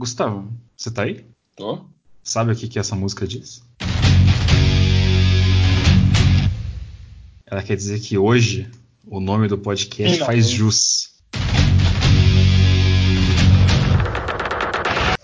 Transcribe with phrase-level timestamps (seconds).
[0.00, 1.26] Gustavo, você tá aí?
[1.54, 1.84] Tô.
[2.24, 3.62] Sabe o que, que essa música diz?
[7.44, 8.66] Ela quer dizer que hoje
[9.06, 10.26] o nome do podcast Finalmente.
[10.26, 11.10] faz jus.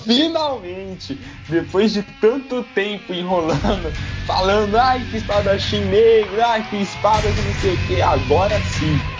[0.04, 1.18] Finalmente,
[1.48, 3.90] depois de tanto tempo enrolando,
[4.26, 9.15] falando, ai que espadachim negro, ai que espada que não sei o que, agora sim.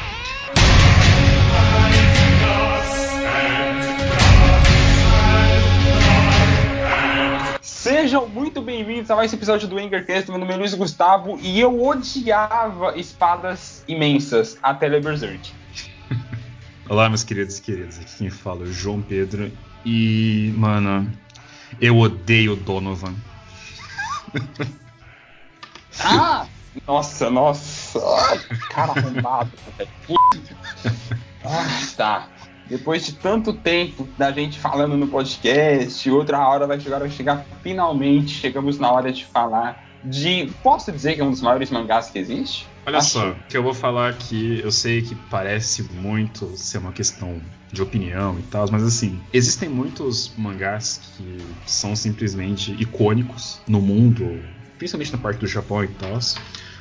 [7.86, 10.28] Sejam muito bem-vindos a mais um episódio do Engercast.
[10.28, 15.52] Meu nome é Luiz Gustavo e eu odiava espadas imensas até ler Berserk.
[16.91, 18.00] Olá, meus queridos e queridas.
[18.00, 19.52] Aqui quem fala é o João Pedro.
[19.84, 21.08] E, mano,
[21.80, 23.14] eu odeio Donovan.
[26.00, 26.46] Ah!
[26.86, 28.00] Nossa, nossa.
[28.70, 29.50] Cara arrombado.
[29.78, 29.91] velho.
[31.44, 32.28] Ah, tá.
[32.69, 37.47] Depois de tanto tempo da gente falando no podcast, outra hora vai chegar, vai chegar
[37.62, 38.31] finalmente.
[38.31, 40.53] Chegamos na hora de falar de.
[40.62, 42.67] Posso dizer que é um dos maiores mangás que existe?
[42.86, 43.11] Olha Acho.
[43.11, 47.41] só, o que eu vou falar aqui, eu sei que parece muito ser uma questão
[47.73, 54.41] de opinião e tal, mas assim, existem muitos mangás que são simplesmente icônicos no mundo,
[54.78, 56.17] principalmente na parte do Japão e tal.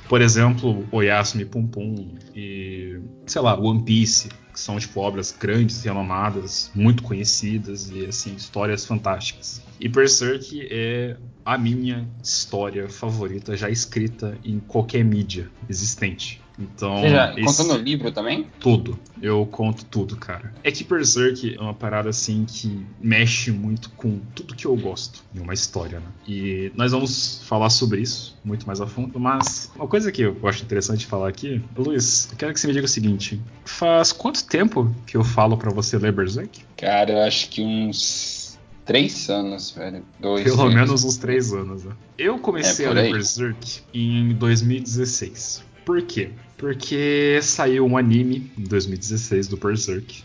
[0.07, 5.83] Por exemplo, Oyasumi Pum Pum e, sei lá, One Piece, que são tipo obras grandes,
[5.83, 9.61] renomadas, muito conhecidas e assim, histórias fantásticas.
[9.79, 16.41] E Berserk é a minha história favorita já escrita em qualquer mídia existente.
[16.57, 18.47] Então, Você já esse- contou no livro também?
[18.59, 18.97] tudo.
[19.21, 20.53] Eu conto tudo, cara.
[20.63, 25.23] É que Berserk é uma parada assim que mexe muito com tudo que eu gosto
[25.35, 26.05] em uma história, né?
[26.27, 30.37] E nós vamos falar sobre isso muito mais a fundo, mas uma coisa que eu
[30.43, 34.45] acho interessante falar aqui, Luiz, eu quero que você me diga o seguinte: faz quanto
[34.45, 36.61] tempo que eu falo pra você ler Berserk?
[36.77, 40.03] Cara, eu acho que uns três anos, velho.
[40.19, 40.43] Dois.
[40.43, 40.73] Pelo três.
[40.75, 41.93] menos uns três anos, né?
[42.17, 43.11] Eu comecei É, a ler.
[43.11, 45.63] Berserk em 2016.
[45.85, 46.29] Por quê?
[46.57, 50.23] Porque saiu um anime em 2016 do Berserk.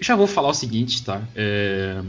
[0.00, 1.22] Já vou falar o seguinte, tá?
[1.34, 2.02] É,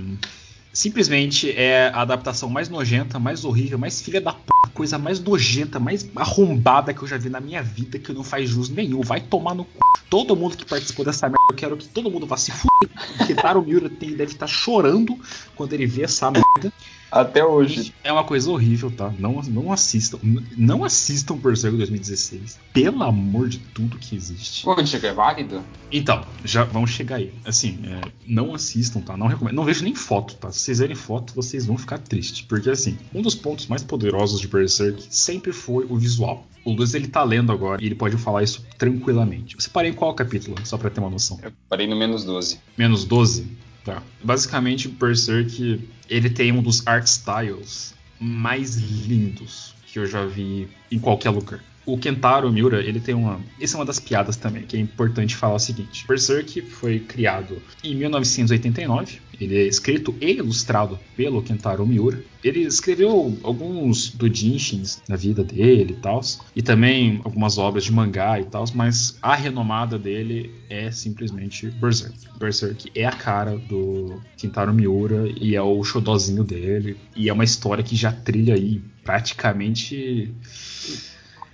[0.77, 4.41] Simplesmente é a adaptação mais nojenta, mais horrível, mais filha da p...
[4.75, 8.47] coisa mais nojenta, mais arrombada que eu já vi na minha vida, que não faz
[8.47, 9.01] jus nenhum.
[9.01, 9.69] Vai tomar no c...
[10.07, 12.89] Todo mundo que participou dessa merda, eu quero que todo mundo vá se fuder.
[13.17, 15.19] Porque Taro Miura tem- deve estar chorando
[15.55, 16.71] quando ele vê essa merda.
[17.11, 17.93] Até hoje.
[18.03, 19.13] É uma coisa horrível, tá?
[19.17, 20.19] Não, não assistam.
[20.57, 22.59] Não assistam Berserk 2016.
[22.73, 24.63] Pelo amor de tudo que existe.
[24.63, 25.63] Pô, Chico, é válido?
[25.91, 27.33] Então, já vamos chegar aí.
[27.45, 29.15] Assim, é, não assistam, tá?
[29.15, 29.55] Não recomendo.
[29.55, 30.51] Não vejo nem foto, tá?
[30.51, 32.41] Se vocês verem foto, vocês vão ficar tristes.
[32.41, 36.45] Porque, assim, um dos pontos mais poderosos de Berserk sempre foi o visual.
[36.65, 39.55] O Luiz, ele tá lendo agora e ele pode falar isso tranquilamente.
[39.55, 40.57] Você parei em qual capítulo?
[40.65, 41.39] Só pra ter uma noção.
[41.41, 42.59] Eu parei no menos 12.
[42.77, 43.47] Menos 12?
[43.87, 44.03] Tá.
[44.21, 50.67] Basicamente, o Berserk, ele tem um dos art styles mais lindos que eu já vi
[50.91, 51.63] em qualquer lugar.
[51.87, 53.39] O Kentaro Miura, ele tem uma.
[53.61, 57.61] Essa é uma das piadas também, que é importante falar o seguinte: Berserk foi criado
[57.81, 59.19] em 1989.
[59.39, 62.21] Ele é escrito e ilustrado pelo Kentaro Miura.
[62.43, 66.19] Ele escreveu alguns doujinshins na vida dele e tal,
[66.53, 72.17] e também algumas obras de mangá e tal, mas a renomada dele é simplesmente Berserk.
[72.37, 77.45] Berserk é a cara do Kentaro Miura e é o xodozinho dele, e é uma
[77.45, 80.33] história que já trilha aí praticamente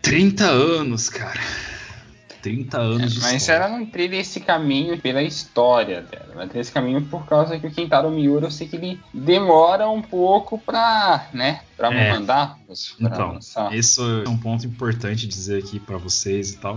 [0.04, 1.40] 30 anos, cara.
[2.42, 3.64] 30 anos de Mas história.
[3.64, 6.28] ela não trilha esse caminho pela história dela.
[6.34, 9.90] Ela trilha esse caminho por causa que o Kentaro Miura, eu sei que ele demora
[9.90, 12.12] um pouco pra, né, pra É.
[12.12, 12.60] mandar.
[12.68, 13.74] Pra Então, lançar.
[13.74, 16.76] Isso é um ponto importante dizer aqui pra vocês e tal.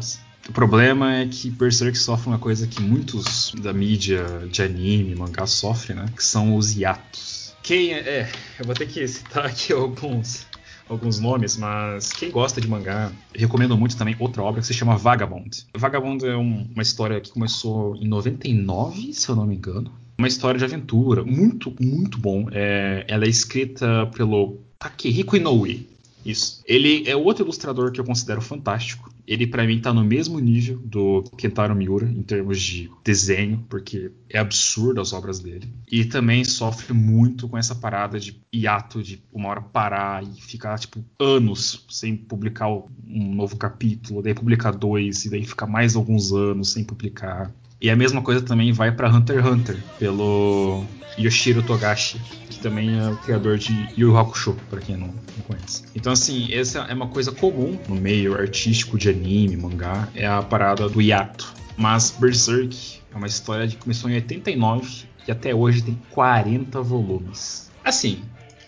[0.49, 5.45] O problema é que Berserk sofre uma coisa que muitos da mídia de anime, mangá
[5.49, 6.07] sofrem, né?
[6.15, 7.53] Que são os hiatos.
[7.61, 10.46] Quem é, é, eu vou ter que citar aqui alguns
[10.89, 14.97] alguns nomes, mas quem gosta de mangá, recomendo muito também outra obra que se chama
[14.97, 15.67] Vagabond.
[15.77, 19.91] Vagabond é um- uma história que começou em 99, se eu não me engano.
[20.19, 22.47] Uma história de aventura, muito, muito bom.
[22.53, 25.87] É, ela é escrita pelo Takehiko Inoue.
[26.25, 26.63] Isso.
[26.67, 29.11] Ele é outro ilustrador que eu considero fantástico.
[29.27, 34.13] Ele, pra mim, tá no mesmo nível do Kentaro Miura em termos de desenho, porque
[34.31, 35.69] é absurdo as obras dele.
[35.91, 40.79] E também sofre muito com essa parada de hiato, de uma hora parar e ficar,
[40.79, 46.33] tipo, anos sem publicar um novo capítulo, daí publicar dois, e daí ficar mais alguns
[46.33, 47.53] anos sem publicar.
[47.81, 50.85] E a mesma coisa também vai pra Hunter x Hunter, pelo
[51.19, 52.19] Yoshiro Togashi,
[52.49, 55.85] que também é o criador de Yu Hakusho, pra quem não, não conhece.
[55.95, 60.43] Então, assim, essa é uma coisa comum no meio artístico de anime, mangá, é a
[60.43, 61.55] parada do hiato.
[61.77, 67.71] Mas Berserk, É uma história que começou em 89 e até hoje tem 40 volumes.
[67.85, 68.23] Assim,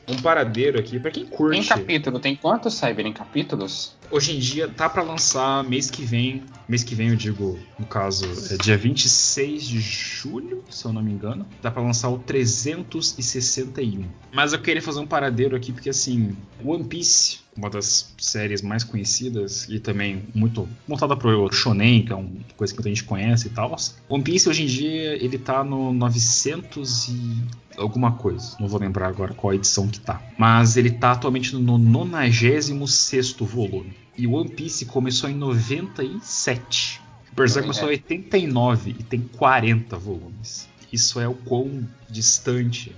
[0.09, 1.59] um paradeiro aqui para quem curte.
[1.59, 3.97] Em capítulo, tem quantos Cyber em capítulos?
[4.11, 6.43] Hoje em dia tá para lançar mês que vem.
[6.67, 11.03] Mês que vem eu digo, no caso, é dia 26 de julho, se eu não
[11.03, 11.47] me engano.
[11.61, 14.05] Dá para lançar o 361.
[14.33, 18.85] Mas eu queria fazer um paradeiro aqui porque assim, One Piece uma das séries mais
[18.85, 23.49] conhecidas e também muito montada pro shonen, que é uma coisa que muita gente conhece
[23.49, 23.75] e tal.
[24.09, 27.43] One Piece hoje em dia ele tá no 900 e
[27.77, 28.57] alguma coisa.
[28.61, 30.23] Não vou lembrar agora qual edição que tá.
[30.39, 33.93] Mas ele tá atualmente no 96 volume.
[34.17, 37.01] E One Piece começou em 97.
[37.35, 40.69] Berserk começou em 89 e tem 40 volumes.
[40.93, 42.95] Isso é o quão distante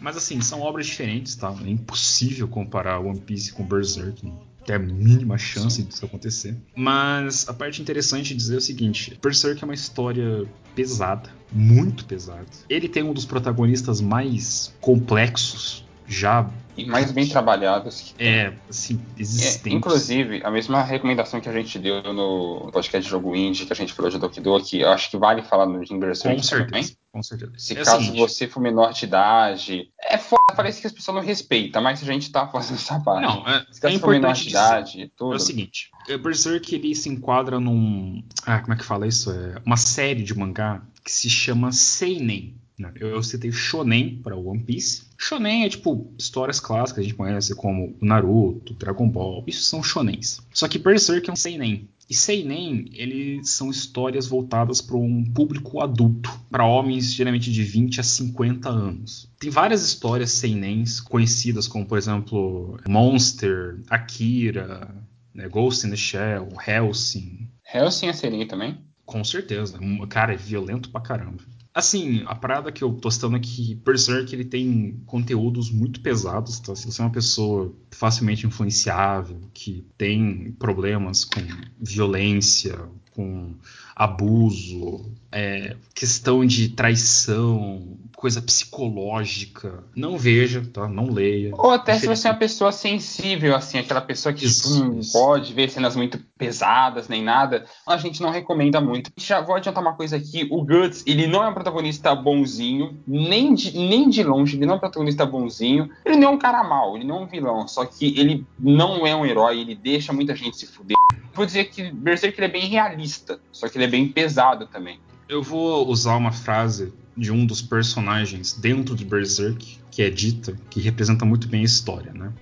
[0.00, 1.54] mas assim, são obras diferentes, tá?
[1.64, 4.24] É impossível comparar One Piece com Berserk.
[4.24, 6.56] Não tem a mínima chance disso acontecer.
[6.74, 12.04] Mas a parte interessante de dizer é o seguinte: Berserk é uma história pesada, muito
[12.04, 12.46] pesada.
[12.68, 18.14] Ele tem um dos protagonistas mais complexos já e mais bem trabalhados.
[18.18, 19.66] É, assim, existentes.
[19.66, 23.72] É, inclusive, a mesma recomendação que a gente deu no podcast de Jogo Indie, que
[23.72, 26.96] a gente falou de Doki Doki, acho que vale falar no Com certeza, também.
[27.12, 27.52] com certeza.
[27.56, 31.22] Se é caso você for menor de idade, é foda, parece que as pessoas não
[31.22, 33.22] respeitam, mas a gente tá fazendo essa parte.
[33.22, 35.32] Não, é, Se caso é for menor de idade, tudo.
[35.34, 35.90] É o seguinte,
[36.22, 39.30] Berserk ele se enquadra num, ah, como é que fala isso?
[39.30, 42.56] É uma série de mangá que se chama Seinen.
[43.00, 45.02] Eu, citei Shonen para One Piece.
[45.18, 49.44] Shonen é tipo histórias clássicas, a gente conhece como Naruto, Dragon Ball.
[49.46, 50.40] Isso são shonens.
[50.52, 51.88] Só que Berserk é um seinen.
[52.08, 58.00] E seinen, eles são histórias voltadas para um público adulto, para homens geralmente de 20
[58.00, 59.30] a 50 anos.
[59.38, 64.92] Tem várias histórias seinens conhecidas, como por exemplo Monster, Akira,
[65.32, 67.48] né, Ghost in the Shell, Hellsing.
[67.72, 68.78] Hellsing é seinen também?
[69.06, 69.78] Com certeza.
[70.08, 71.44] Cara, é violento pra caramba.
[71.72, 76.58] Assim, a parada que eu tô citando é que Berserk ele tem conteúdos muito pesados,
[76.58, 76.74] tá?
[76.74, 81.40] Se você é uma pessoa facilmente influenciável, que tem problemas com
[81.80, 82.76] violência,
[83.12, 83.54] com
[83.94, 90.86] abuso, é, questão de traição, coisa psicológica, não veja, tá?
[90.86, 91.54] Não leia.
[91.56, 95.00] Ou até se você é uma pessoa sensível, assim, aquela pessoa que isso, tipo, não
[95.00, 95.12] isso.
[95.14, 99.10] pode ver cenas muito pesadas nem nada, a gente não recomenda muito.
[99.16, 103.54] Já vou adiantar uma coisa aqui: o Guts, ele não é um protagonista bonzinho, nem
[103.54, 105.88] de, nem de longe, ele não é um protagonista bonzinho.
[106.04, 109.06] Ele não é um cara mau, ele não é um vilão, só que ele não
[109.06, 110.96] é um herói, ele deixa muita gente se fuder.
[111.32, 115.00] Vou dizer que Berserk ele é bem realista, só que ele é bem pesado também.
[115.30, 120.58] Eu vou usar uma frase de um dos personagens dentro de Berserk, que é dita,
[120.68, 122.32] que representa muito bem a história, né?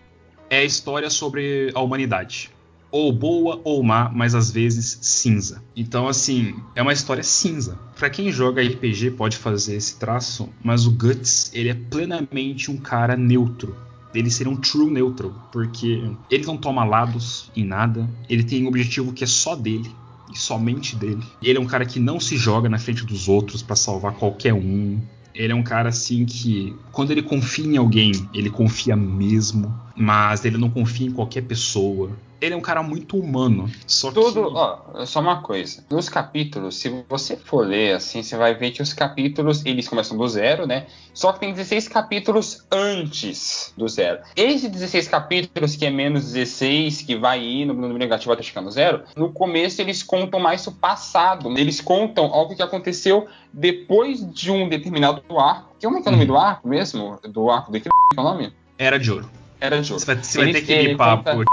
[0.49, 2.51] É a história sobre a humanidade.
[2.91, 5.63] Ou boa ou má, mas às vezes cinza.
[5.77, 7.79] Então, assim, é uma história cinza.
[7.95, 12.79] Para quem joga RPG pode fazer esse traço, mas o Guts, ele é plenamente um
[12.79, 13.77] cara neutro
[14.15, 18.69] ele seria um true neutral, porque ele não toma lados em nada, ele tem um
[18.69, 19.95] objetivo que é só dele
[20.33, 21.23] e somente dele.
[21.43, 24.55] Ele é um cara que não se joga na frente dos outros para salvar qualquer
[24.55, 25.01] um.
[25.35, 30.45] Ele é um cara assim que, quando ele confia em alguém, ele confia mesmo, mas
[30.45, 32.11] ele não confia em qualquer pessoa
[32.41, 33.71] ele é um cara muito humano.
[33.87, 34.57] Só Tudo, que...
[34.57, 35.85] ó, só uma coisa.
[35.91, 40.17] Nos capítulos, se você for ler assim, você vai ver que os capítulos, eles começam
[40.17, 40.87] do zero, né?
[41.13, 44.21] Só que tem 16 capítulos antes do zero.
[44.37, 48.61] Esses 16 capítulos, que é menos 16, que vai ir no número negativo até chegar
[48.61, 51.59] no zero, no começo eles contam mais o passado.
[51.59, 55.75] Eles contam algo que aconteceu depois de um determinado arco.
[55.79, 56.33] Que como é que é o nome uhum.
[56.33, 57.19] do arco mesmo?
[57.29, 58.53] Do arco do que é o nome?
[58.79, 59.29] Era de ouro.
[59.61, 60.05] Era de ouro.
[60.05, 61.35] Você vai, você vai ter que limpar conta...
[61.35, 61.45] por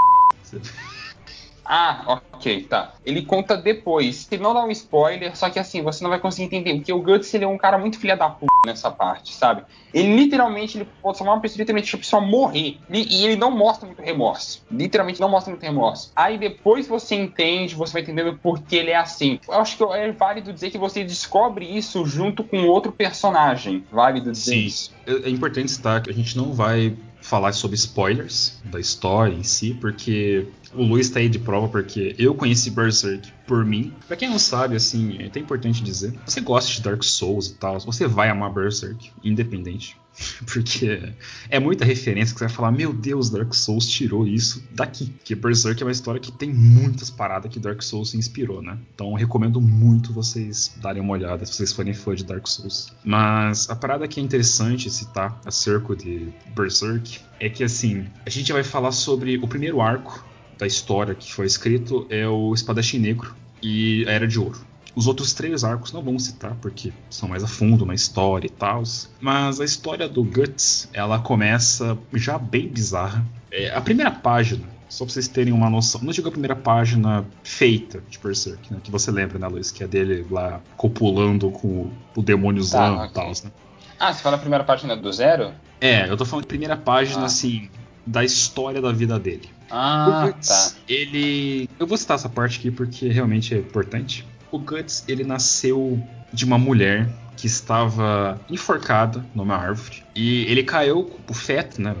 [1.64, 2.94] ah, ok, tá.
[3.04, 4.28] Ele conta depois.
[4.30, 6.74] Ele não dá um spoiler, só que assim, você não vai conseguir entender.
[6.76, 9.64] Porque o Guts, ele é um cara muito filha da puta nessa parte, sabe?
[9.92, 12.78] Ele literalmente, ele pode salvar uma pessoa, literalmente, a pessoa morrer.
[12.90, 14.64] E ele não mostra muito remorso.
[14.70, 16.12] Literalmente não mostra muito remorso.
[16.14, 19.40] Aí depois você entende, você vai entendendo por que ele é assim.
[19.48, 23.84] Eu acho que é válido dizer que você descobre isso junto com outro personagem.
[23.90, 24.66] Válido dizer Sim.
[24.66, 24.94] isso.
[25.06, 29.42] É, é importante citar que a gente não vai falar sobre spoilers da história em
[29.42, 33.92] si, porque o Luiz tá aí de prova, porque eu conheci Berserk por mim.
[34.06, 37.54] Pra quem não sabe, assim, é até importante dizer, você gosta de Dark Souls e
[37.54, 39.96] tal, você vai amar Berserk, independente.
[40.52, 41.12] Porque
[41.48, 45.06] é muita referência que você vai falar, meu Deus, Dark Souls tirou isso daqui.
[45.06, 48.78] Porque Berserk é uma história que tem muitas paradas que Dark Souls se inspirou, né?
[48.94, 52.92] Então recomendo muito vocês darem uma olhada se vocês forem fã de Dark Souls.
[53.04, 58.52] Mas a parada que é interessante citar acerca de Berserk é que assim, a gente
[58.52, 60.24] vai falar sobre o primeiro arco
[60.58, 64.58] da história que foi escrito é o Espadachim Negro e a Era de Ouro.
[64.96, 68.50] Os outros três arcos não vamos citar porque são mais a fundo na história e
[68.50, 68.82] tal.
[69.20, 73.24] Mas a história do Guts, ela começa já bem bizarra.
[73.52, 77.26] É, a primeira página, só pra vocês terem uma noção, não digo a primeira página
[77.44, 78.78] feita de Berserk, né?
[78.82, 79.70] Que você lembra, né, Luiz?
[79.70, 83.52] Que é dele lá copulando com o, demôniozão Tá, e tal, né?
[84.00, 85.52] Ah, você fala a primeira página do zero?
[85.78, 87.26] É, eu tô falando de primeira página, Ah.
[87.26, 87.68] assim,
[88.06, 89.48] da história da vida dele.
[89.70, 90.78] Ah, Guts, tá.
[90.88, 91.68] ele.
[91.78, 94.24] Eu vou citar essa parte aqui porque realmente é importante.
[94.50, 96.00] O Guts, ele nasceu
[96.32, 100.02] de uma mulher que estava enforcada numa árvore.
[100.14, 101.94] E ele caiu, o feto, né?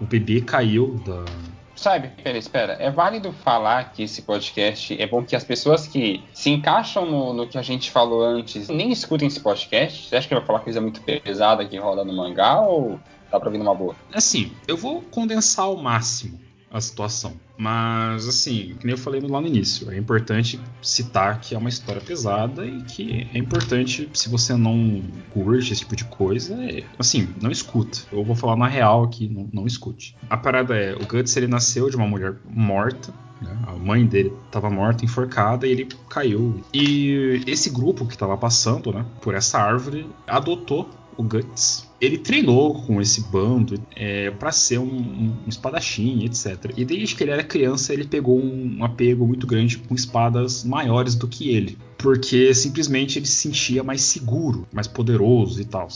[0.00, 1.24] O bebê caiu da.
[1.74, 2.72] Sabe, espera, espera.
[2.80, 7.32] É válido falar que esse podcast é bom que as pessoas que se encaixam no,
[7.34, 10.08] no que a gente falou antes nem escutem esse podcast.
[10.08, 12.98] Você acha que vai falar coisa muito pesada que rola no mangá ou
[13.30, 13.94] dá pra vir numa boa?
[14.12, 17.34] Assim, eu vou condensar ao máximo a situação.
[17.56, 22.00] Mas, assim, que eu falei lá no início, é importante citar que é uma história
[22.00, 27.28] pesada e que é importante, se você não curte esse tipo de coisa, é, assim,
[27.40, 27.98] não escuta.
[28.12, 30.14] Eu vou falar na real aqui, não, não escute.
[30.28, 33.56] A parada é, o Guts, ele nasceu de uma mulher morta, né?
[33.66, 36.62] A mãe dele estava morta, enforcada, e ele caiu.
[36.72, 41.86] E esse grupo que estava passando, né, por essa árvore, adotou o Guts.
[42.00, 46.72] Ele treinou com esse bando é, para ser um, um, um espadachim, etc.
[46.76, 51.14] E desde que ele era criança, ele pegou um apego muito grande com espadas maiores
[51.14, 51.78] do que ele.
[51.96, 55.88] Porque simplesmente ele se sentia mais seguro, mais poderoso e tal.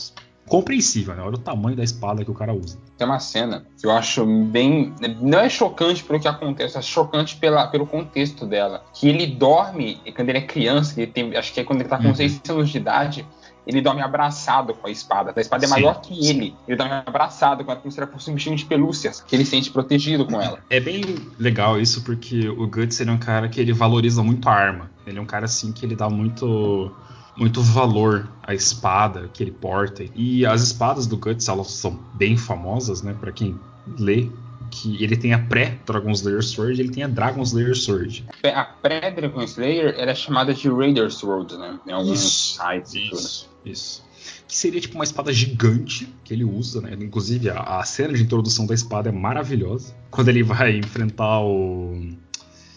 [0.47, 1.21] Compreensível, né?
[1.21, 2.77] Olha o tamanho da espada que o cara usa.
[2.97, 4.93] Tem uma cena que eu acho bem.
[5.21, 8.83] Não é chocante pelo que acontece, é chocante pela, pelo contexto dela.
[8.93, 11.97] Que ele dorme, quando ele é criança, ele tem, acho que é quando ele tá
[11.97, 12.15] com Uhum.
[12.15, 13.25] 6 anos de idade,
[13.65, 15.33] ele dorme abraçado com a espada.
[15.35, 16.29] A espada é Sim, maior que sim.
[16.29, 16.55] ele.
[16.67, 19.45] Ele dorme abraçado com ela como se ela fosse um bichinho de pelúcias, que ele
[19.45, 20.59] sente protegido com ela.
[20.69, 21.03] É bem
[21.37, 24.89] legal isso porque o Guts ele é um cara que ele valoriza muito a arma.
[25.05, 26.91] Ele é um cara assim que ele dá muito
[27.37, 30.03] muito valor à espada que ele porta.
[30.15, 33.59] E as espadas do Guts elas são bem famosas, né, Pra quem
[33.97, 34.29] lê
[34.71, 38.25] que ele tem a pré-Dragon Slayer Sword e ele tem a Dragon Slayer Sword.
[38.43, 41.79] A pré-Dragon Slayer era chamada de Raider Sword, né?
[41.85, 42.93] Em alguns sites.
[42.95, 44.03] Isso, isso.
[44.47, 46.95] Que seria tipo uma espada gigante que ele usa, né?
[46.99, 49.93] Inclusive a, a cena de introdução da espada é maravilhosa.
[50.09, 52.09] Quando ele vai enfrentar o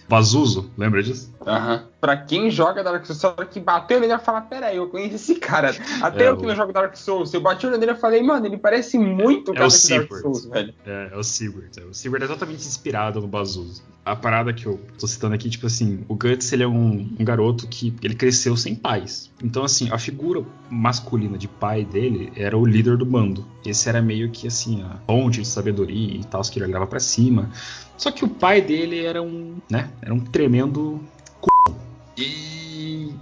[0.08, 1.32] Bazuzo, lembra disso?
[1.46, 1.84] Aham.
[2.00, 4.88] Pra quem joga Dark Souls, a hora que bateu nele, vai falar: Pera aí, eu
[4.88, 5.74] conheço esse cara.
[6.02, 7.96] Até É, eu que o- não jogo Dark Souls, eu bati o olho nele e
[7.96, 10.12] falei: Mano, ele parece muito o É cara o desse Dark.
[10.12, 10.74] Souls, velho.
[10.86, 11.70] É, é o Sigurd.
[11.80, 11.84] É.
[11.84, 13.82] O Sigurd é totalmente inspirado no Bazuzo.
[14.04, 17.24] A parada que eu tô citando aqui, tipo assim, o Guts ele é um, um
[17.24, 19.30] garoto que ele cresceu sem pais.
[19.42, 23.46] Então, assim, a figura masculina de pai dele era o líder do bando.
[23.64, 27.00] Esse era meio que assim, a ponte de sabedoria e tal, que ele olhava pra
[27.00, 27.48] cima.
[27.96, 29.90] Só que o pai dele era um, né?
[30.02, 31.00] Era um tremendo
[31.42, 31.74] c...
[32.16, 33.14] E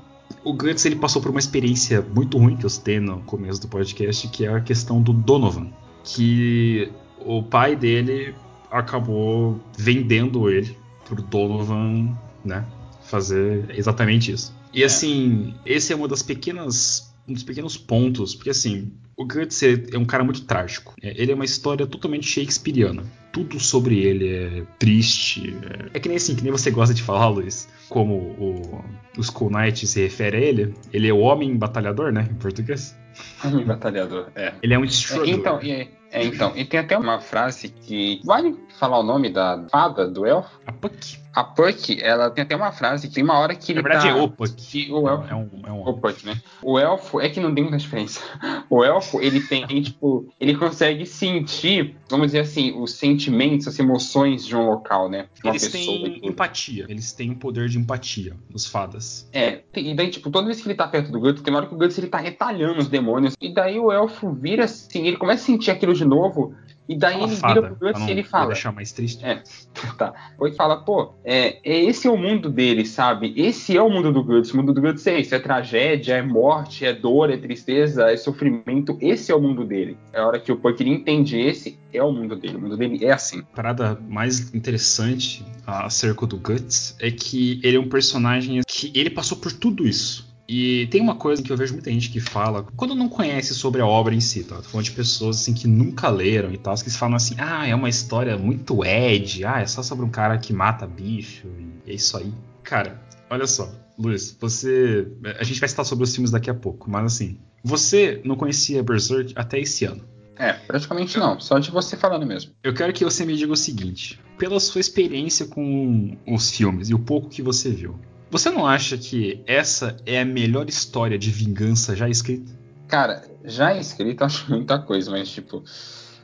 [0.44, 3.68] o Guts ele passou por uma experiência muito ruim que eu citei no começo do
[3.68, 5.68] podcast, que é a questão do Donovan,
[6.04, 6.90] que
[7.24, 8.34] o pai dele
[8.70, 12.64] acabou vendendo ele pro Donovan, né,
[13.04, 14.54] fazer exatamente isso.
[14.72, 14.86] E É.
[14.86, 19.82] assim, esse é uma das pequenas um dos pequenos pontos, porque assim, o Guts é
[19.92, 20.94] é um cara muito trágico.
[21.02, 23.04] É, Ele é uma história totalmente shakespeariana.
[23.32, 25.56] Tudo sobre ele é triste.
[25.92, 27.68] É, é que nem assim, que nem você gosta de falar, Luiz.
[27.88, 28.84] Como o,
[29.16, 30.74] o Skull Knight se refere a ele.
[30.92, 32.28] Ele é o homem batalhador, né?
[32.30, 32.96] Em português.
[33.44, 34.54] Homem batalhador, é.
[34.62, 35.34] Ele é um É, struggler.
[35.34, 35.70] Então, e,
[36.10, 38.20] é, então, e tem até uma frase que.
[38.24, 40.50] Vale falar o nome da fada, do elfo?
[40.66, 41.22] A Puck.
[41.34, 44.12] A Puck, ela tem até uma frase que tem uma hora que Na ele verdade
[44.12, 44.18] tá...
[44.18, 44.92] é o Puck.
[44.92, 46.40] o elfo É um, é um O Puck, né?
[46.62, 48.20] O elfo é que não tem muita diferença.
[48.68, 54.46] O elfo, ele tem, tipo, ele consegue sentir, vamos dizer assim, os sentimentos, as emoções
[54.46, 55.26] de um local, né?
[55.34, 56.86] De uma Eles pessoa têm empatia.
[56.88, 59.26] Eles têm o poder de empatia, os fadas.
[59.32, 61.66] É, e daí, tipo, toda vez que ele tá perto do Guts, tem uma hora
[61.68, 63.34] que o Guts ele tá retalhando os demônios.
[63.40, 66.54] E daí o elfo vira assim, ele começa a sentir aquilo de novo.
[66.88, 68.46] E daí Fala ele fada, vira pro Guts e ele fala.
[68.46, 69.24] deixar mais triste.
[69.24, 69.42] É,
[69.96, 70.12] tá.
[70.40, 73.32] Ele fala, pô, é, é, esse é o mundo dele, sabe?
[73.36, 74.52] Esse é o mundo do Guts.
[74.52, 78.16] O mundo do Guts é isso: é tragédia, é morte, é dor, é tristeza, é
[78.16, 78.98] sofrimento.
[79.00, 79.96] Esse é o mundo dele.
[80.12, 82.56] É a hora que o Puck entende esse, é o mundo dele.
[82.56, 83.40] O mundo dele é assim.
[83.40, 89.10] A parada mais interessante acerca do Guts é que ele é um personagem que ele
[89.10, 90.31] passou por tudo isso.
[90.54, 93.80] E tem uma coisa que eu vejo muita gente que fala, quando não conhece sobre
[93.80, 94.56] a obra em si, tá?
[94.56, 97.74] Tô falando de pessoas assim que nunca leram e tal, que falam assim, ah, é
[97.74, 101.46] uma história muito Ed, ah, é só sobre um cara que mata bicho,
[101.86, 102.30] e é isso aí.
[102.62, 105.08] Cara, olha só, Luiz, você.
[105.40, 108.82] A gente vai citar sobre os filmes daqui a pouco, mas assim, você não conhecia
[108.82, 110.04] Berserk até esse ano.
[110.36, 111.40] É, praticamente não.
[111.40, 112.52] Só de você falando mesmo.
[112.62, 116.94] Eu quero que você me diga o seguinte: pela sua experiência com os filmes e
[116.94, 117.98] o pouco que você viu,
[118.32, 122.50] Você não acha que essa é a melhor história de vingança já escrita?
[122.88, 125.62] Cara, já escrita acho muita coisa, mas tipo.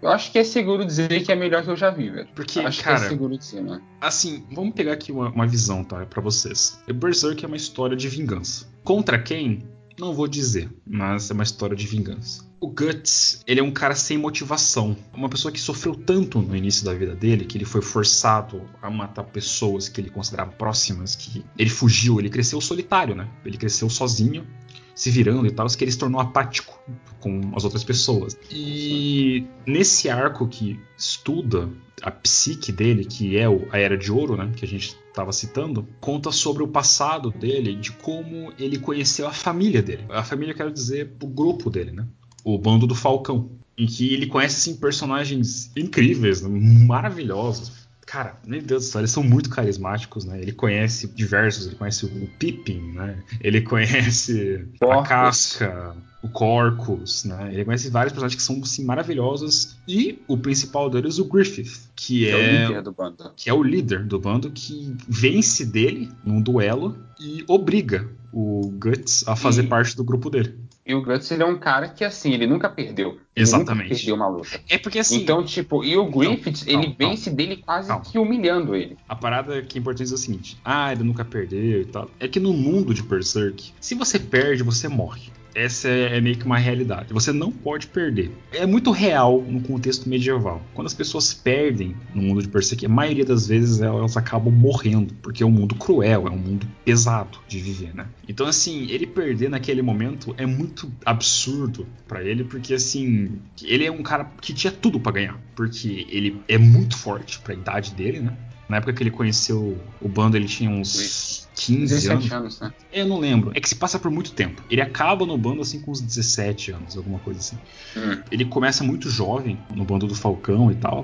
[0.01, 2.29] Eu acho que é seguro dizer que é melhor que eu já vi, velho.
[2.35, 3.83] Porque, acho cara, que é seguro dizer, né?
[4.01, 6.07] Assim, vamos pegar aqui uma, uma visão, tá?
[6.07, 6.81] Pra vocês.
[6.87, 8.67] Berserk é uma história de vingança.
[8.85, 9.69] Contra quem?
[9.99, 12.47] Não vou dizer, mas é uma história de vingança.
[12.61, 14.97] O Guts, ele é um cara sem motivação.
[15.13, 18.91] Uma pessoa que sofreu tanto no início da vida dele que ele foi forçado a
[18.91, 23.29] matar pessoas que ele considerava próximas, que ele fugiu, ele cresceu solitário, né?
[23.45, 24.47] Ele cresceu sozinho,
[24.95, 26.81] se virando e tal, que ele se tornou apático
[27.21, 28.37] com as outras pessoas.
[28.51, 31.69] E nesse arco que estuda
[32.03, 35.87] a psique dele, que é a Era de Ouro, né, que a gente estava citando,
[36.01, 40.05] conta sobre o passado dele, de como ele conheceu a família dele.
[40.09, 42.07] A família, quero dizer, o grupo dele, né?
[42.45, 43.51] O bando do Falcão.
[43.77, 47.78] Em que ele conhece assim, personagens incríveis, maravilhosos.
[48.11, 50.41] Cara, meu Deus do céu, eles são muito carismáticos, né?
[50.41, 53.23] Ele conhece diversos, ele conhece o Pippin, né?
[53.41, 57.53] Ele conhece a Casca, o Corcus, né?
[57.53, 59.77] Ele conhece vários personagens que são assim, maravilhosos.
[59.87, 63.33] E o principal deles, o Griffith, que, Que é, é o líder do bando.
[63.37, 69.27] que é o líder do bando, que vence dele num duelo e obriga o Guts
[69.29, 70.55] a fazer E- parte do grupo dele.
[70.89, 73.19] E o Guts, ele é um cara que, assim, ele nunca perdeu.
[73.37, 73.83] Ele Exatamente.
[73.91, 74.59] nunca perdeu uma luta.
[74.71, 76.97] É porque assim, Então, tipo, e o Griffith, calma, ele calma.
[77.15, 78.97] vence dele quase que humilhando ele.
[79.07, 82.11] a parada que é importante é o seguinte: ah, ele nunca perdeu e tal.
[82.19, 85.31] É que no mundo de Berserk, se você perde, você morre.
[85.55, 87.13] Essa é, é meio que uma realidade.
[87.13, 88.31] Você não pode perder.
[88.53, 90.63] É muito real no contexto medieval.
[90.75, 95.15] Quando as pessoas perdem no mundo de Berserk, a maioria das vezes elas acabam morrendo,
[95.23, 98.07] porque é um mundo cruel, é um mundo pesado de viver, né?
[98.29, 103.91] Então, assim, ele perder naquele momento é muito absurdo pra ele, porque, assim, ele é
[103.91, 108.21] um cara que tinha tudo pra ganhar, porque ele é muito forte pra idade dele,
[108.21, 108.37] né?
[108.69, 112.25] Na época que ele conheceu o bando, ele tinha uns 15 anos.
[112.25, 112.73] 17 anos, né?
[112.93, 113.51] Eu não lembro.
[113.55, 114.63] É que se passa por muito tempo.
[114.71, 117.59] Ele acaba no bando assim com uns 17 anos, alguma coisa assim.
[117.97, 118.23] Hum.
[118.31, 121.03] Ele começa muito jovem no bando do Falcão e tal.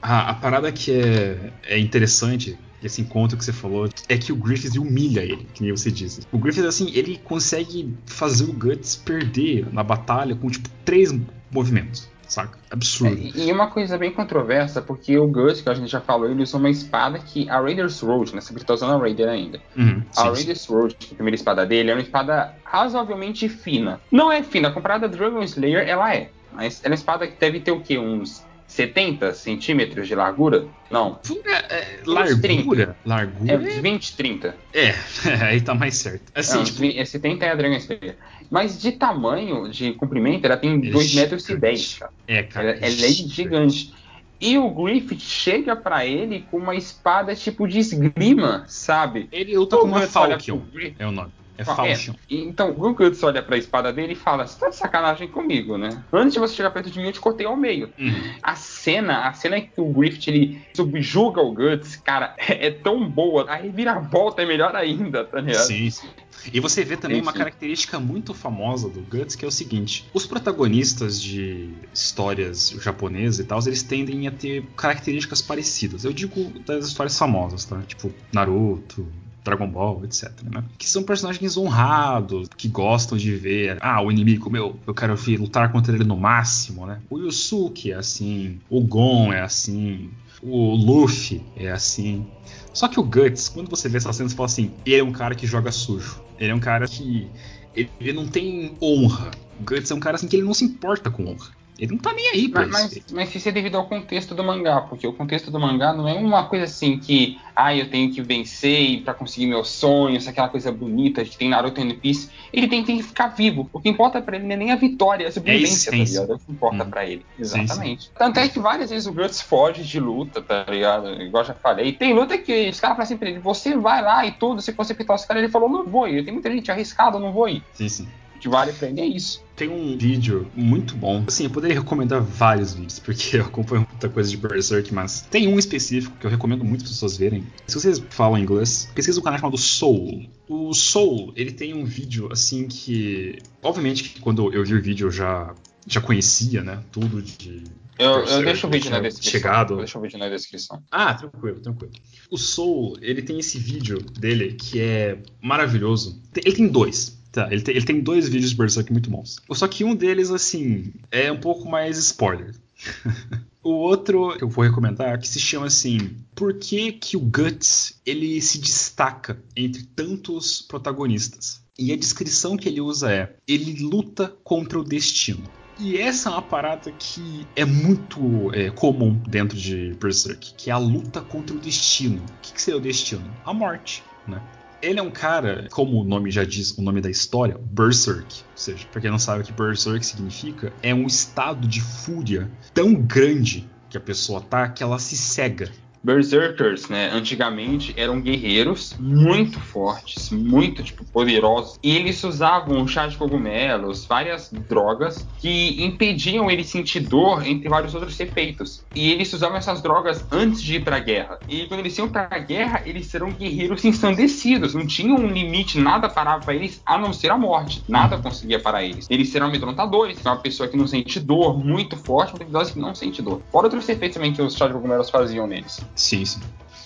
[0.00, 4.36] A, a parada que é, é interessante, esse encontro que você falou, é que o
[4.36, 6.22] Griffith humilha ele, que nem você disse.
[6.32, 11.14] O Griffith, assim, ele consegue fazer o Guts perder na batalha com, tipo, três
[11.50, 12.58] movimentos, saca?
[12.70, 13.16] Absurdo.
[13.16, 16.42] É, e uma coisa bem controversa, porque o Guts, que a gente já falou, ele
[16.42, 18.40] usou uma espada que a Raiders Road, né?
[18.40, 19.60] Sempre tá usando a Raider ainda.
[19.76, 20.34] Uhum, A sim, sim.
[20.34, 24.00] Raiders Road, que é a primeira espada dele, é uma espada razoavelmente fina.
[24.10, 26.30] Não é fina, comparada a Dragon Slayer, ela é.
[26.52, 27.98] Mas é uma espada que deve ter o quê?
[27.98, 30.66] Uns 70 centímetros de largura?
[30.90, 31.18] Não.
[31.44, 32.40] É, é, largura?
[32.40, 32.82] 30.
[32.82, 33.58] É Largura?
[33.58, 34.56] uns 20, 30.
[34.74, 34.94] É,
[35.44, 36.32] aí tá mais certo.
[36.34, 38.16] Assim, Não, tipo, é 70 é a Dragon Slayer.
[38.50, 41.60] Mas de tamanho, de comprimento, ela tem Ele é 2 metros e gigante.
[41.60, 42.12] 10, cara.
[42.28, 42.68] é, cara.
[42.70, 43.94] Ela, ela é gigante.
[44.40, 49.28] E o Griffith chega pra ele com uma espada tipo de esgrima, sabe?
[49.32, 51.30] Ele luta com uma Griffith- É o nome.
[51.58, 52.12] É É, Falchion.
[52.28, 55.88] então, o Guts olha pra espada dele e fala: Você tá de sacanagem comigo, né?
[56.12, 57.88] Antes de você chegar perto de mim, eu te cortei ao meio.
[57.98, 58.12] Uhum.
[58.42, 63.08] A cena, a cena que o Griffith ele subjuga o Guts, cara, é, é tão
[63.08, 63.50] boa.
[63.50, 65.62] A reviravolta é melhor ainda, tá ligado?
[65.62, 66.06] Sim, sim.
[66.52, 70.26] E você vê também uma característica muito famosa do Guts, que é o seguinte: os
[70.26, 76.04] protagonistas de histórias japonesas e tal, eles tendem a ter características parecidas.
[76.04, 77.80] Eu digo das histórias famosas, tá?
[77.86, 79.06] Tipo Naruto,
[79.46, 80.30] Dragon Ball, etc.
[80.42, 80.64] Né?
[80.76, 85.38] Que são personagens honrados, que gostam de ver, ah, o inimigo meu, eu quero ver,
[85.38, 87.00] lutar contra ele no máximo, né?
[87.08, 90.10] O Yusuke é assim, o Gon é assim,
[90.46, 92.26] o Luffy é assim.
[92.72, 95.12] Só que o Guts, quando você vê essa cena, você fala assim: ele é um
[95.12, 96.22] cara que joga sujo.
[96.38, 97.28] Ele é um cara que.
[97.74, 99.30] Ele, ele não tem honra.
[99.60, 101.50] O Guts é um cara assim que ele não se importa com honra.
[101.78, 103.02] Ele não tá nem aí pra Mas, isso.
[103.10, 106.08] mas, mas isso é devido ao contexto do mangá, porque o contexto do mangá não
[106.08, 110.48] é uma coisa assim que, ah, eu tenho que vencer pra conseguir meus sonhos, aquela
[110.48, 112.30] coisa bonita que tem Naruto e One Piece.
[112.52, 113.68] Ele tem, tem que ficar vivo.
[113.72, 116.20] O que importa pra ele não é nem a vitória, é a sobrevivência, tá essência.
[116.20, 116.32] ligado?
[116.32, 116.90] É o que importa Hum.
[116.90, 117.26] pra ele.
[117.36, 118.10] Sim, Exatamente.
[118.18, 121.08] Tanto é que várias vezes o Guts foge de luta, tá ligado?
[121.20, 121.92] Igual eu já falei.
[121.92, 124.72] Tem luta que os caras falam assim pra ele, você vai lá e tudo, se
[124.72, 126.24] você pitar os caras, ele falou, não vou ir.
[126.24, 127.62] Tem muita gente arriscada, não vou ir.
[127.74, 128.08] Sim, sim.
[128.40, 129.44] Que vale pra ele é isso.
[129.54, 131.24] Tem um vídeo muito bom.
[131.26, 135.48] Assim, eu poderia recomendar vários vídeos, porque eu acompanho muita coisa de Berserk, mas tem
[135.48, 137.46] um específico que eu recomendo muito as pessoas verem.
[137.66, 140.28] Se vocês falam inglês, pesquisa um canal chamado Soul.
[140.48, 143.38] O Soul, ele tem um vídeo assim que.
[143.62, 145.54] Obviamente que quando eu vi o vídeo eu já,
[145.86, 146.82] já conhecia, né?
[146.92, 147.64] Tudo de.
[147.98, 149.32] Eu, eu deixo o vídeo na tinha descrição.
[149.32, 149.74] Chegado.
[149.74, 150.82] Eu deixo o vídeo na descrição.
[150.90, 151.92] Ah, tranquilo, tranquilo.
[152.30, 156.20] O Soul, ele tem esse vídeo dele que é maravilhoso.
[156.36, 157.15] Ele tem dois.
[157.36, 159.36] Tá, ele tem, ele tem dois vídeos de Berserk muito bons.
[159.52, 162.54] Só que um deles, assim, é um pouco mais spoiler.
[163.62, 168.00] O outro que eu vou recomendar que se chama assim: Por que, que o Guts
[168.06, 171.60] ele se destaca entre tantos protagonistas?
[171.76, 175.42] E a descrição que ele usa é: ele luta contra o destino.
[175.80, 180.72] E essa é uma parada que é muito é, comum dentro de Berserk, que é
[180.72, 182.22] a luta contra o destino.
[182.22, 183.28] O que, que seria o destino?
[183.44, 184.40] A morte, né?
[184.82, 188.44] Ele é um cara, como o nome já diz, o nome da história, Berserk.
[188.50, 192.50] Ou seja, pra quem não sabe o que Berserk significa, é um estado de fúria
[192.74, 195.70] tão grande que a pessoa tá que ela se cega.
[196.06, 203.16] Berserkers, né, antigamente eram guerreiros muito fortes, muito tipo poderosos, e eles usavam chá de
[203.16, 208.84] cogumelos, várias drogas que impediam ele sentir dor, entre vários outros efeitos.
[208.94, 211.40] E eles usavam essas drogas antes de ir para a guerra.
[211.48, 215.76] E quando eles iam para a guerra, eles eram guerreiros ensandecidos, não tinham um limite,
[215.80, 217.82] nada parava para eles a não ser a morte.
[217.88, 219.08] Nada conseguia parar eles.
[219.10, 222.94] Eles eram amedrontadores, uma pessoa que não sente dor muito forte, uma pessoa que não
[222.94, 223.42] sente dor.
[223.50, 225.84] Fora outros efeitos também que os chá de cogumelos faziam neles.
[225.96, 226.40] Sim, sim.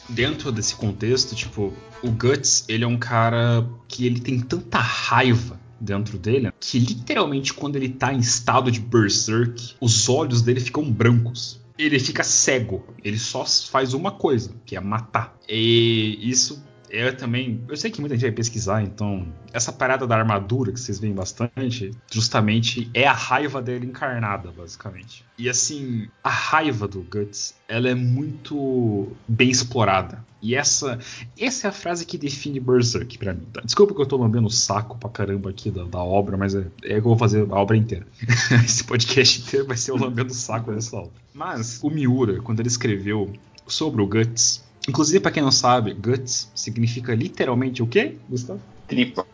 [0.09, 5.61] Dentro desse contexto, tipo, o Guts, ele é um cara que ele tem tanta raiva
[5.81, 10.91] dentro dele que literalmente quando ele tá em estado de berserk, os olhos dele ficam
[10.91, 11.61] brancos.
[11.79, 12.85] Ele fica cego.
[13.03, 15.35] Ele só faz uma coisa, que é matar.
[15.49, 17.63] E isso eu também.
[17.69, 19.27] Eu sei que muita gente vai pesquisar, então.
[19.53, 25.25] Essa parada da armadura que vocês veem bastante, justamente é a raiva dele encarnada, basicamente.
[25.39, 30.25] E assim, a raiva do Guts, ela é muito bem explorada.
[30.43, 30.99] E essa,
[31.39, 33.47] essa é a frase que define Berserk para mim.
[33.53, 33.61] Tá?
[33.61, 36.67] Desculpa que eu tô lambendo o saco pra caramba aqui da, da obra, mas é,
[36.83, 38.07] é que eu vou fazer a obra inteira.
[38.65, 41.13] Esse podcast inteiro vai ser eu lambendo o saco dessa obra.
[41.35, 43.33] Mas o Miura, quando ele escreveu
[43.67, 48.61] sobre o Guts, Inclusive, para quem não sabe, guts significa literalmente o quê, Gustavo?
[48.89, 49.27] Tripa.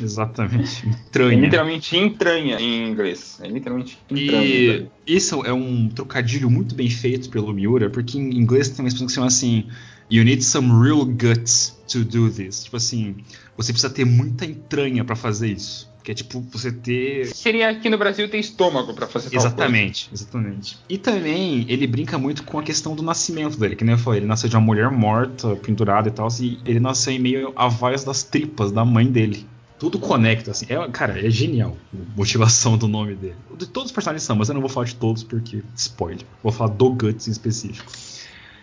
[0.00, 0.86] Exatamente.
[1.08, 1.38] Entranha.
[1.38, 3.38] É literalmente entranha em inglês.
[3.42, 4.44] É literalmente entranha.
[4.44, 8.88] E isso é um trocadilho muito bem feito pelo Miura, porque em inglês tem uma
[8.88, 9.66] expressão que chama assim:
[10.10, 12.64] You need some real guts to do this.
[12.64, 13.16] Tipo assim,
[13.56, 15.90] você precisa ter muita entranha para fazer isso.
[16.08, 17.26] Que é tipo você ter.
[17.26, 20.78] Seria aqui no Brasil ter estômago para fazer Exatamente, exatamente.
[20.88, 24.20] E também ele brinca muito com a questão do nascimento dele, que nem eu falei,
[24.20, 27.68] ele nasceu de uma mulher morta, pendurada e tal, e ele nasceu em meio a
[27.68, 29.46] várias das tripas da mãe dele.
[29.78, 30.64] Tudo conecta, assim.
[30.70, 33.36] É, cara, é genial a motivação do nome dele.
[33.58, 36.24] De todos os personagens são, mas eu não vou falar de todos porque spoiler.
[36.42, 37.92] Vou falar do Guts em específico.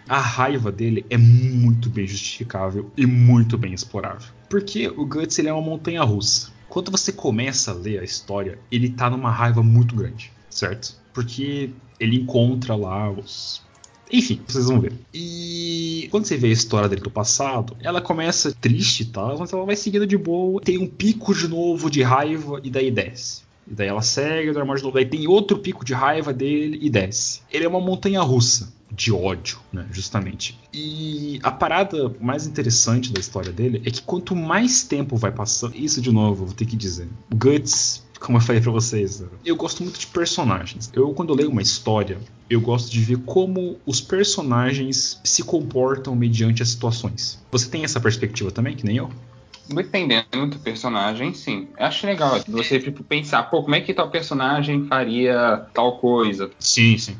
[0.09, 4.29] A raiva dele é muito bem justificável e muito bem explorável.
[4.49, 6.54] Porque o Guts ele é uma montanha russa.
[6.69, 10.95] Quando você começa a ler a história, ele tá numa raiva muito grande, certo?
[11.13, 13.63] Porque ele encontra lá os.
[14.11, 14.93] Enfim, vocês vão ver.
[15.13, 19.65] E quando você vê a história dele do passado, ela começa triste tal, mas ela
[19.65, 23.43] vai seguindo de boa, tem um pico de novo de raiva e daí desce.
[23.67, 24.95] E daí ela segue, normal de novo.
[24.95, 27.41] Daí tem outro pico de raiva dele e desce.
[27.51, 30.57] Ele é uma montanha russa de ódio, né, justamente.
[30.73, 35.75] E a parada mais interessante da história dele é que quanto mais tempo vai passando,
[35.75, 37.07] isso de novo, vou ter que dizer.
[37.33, 40.89] Guts, como eu falei para vocês, eu gosto muito de personagens.
[40.93, 42.17] Eu quando eu leio uma história,
[42.49, 47.43] eu gosto de ver como os personagens se comportam mediante as situações.
[47.51, 49.09] Você tem essa perspectiva também, que nem eu?
[49.67, 51.67] Dependendo do personagem, sim.
[51.77, 56.51] Eu acho legal você tipo, pensar, pô, como é que tal personagem faria tal coisa.
[56.59, 57.17] Sim, sim.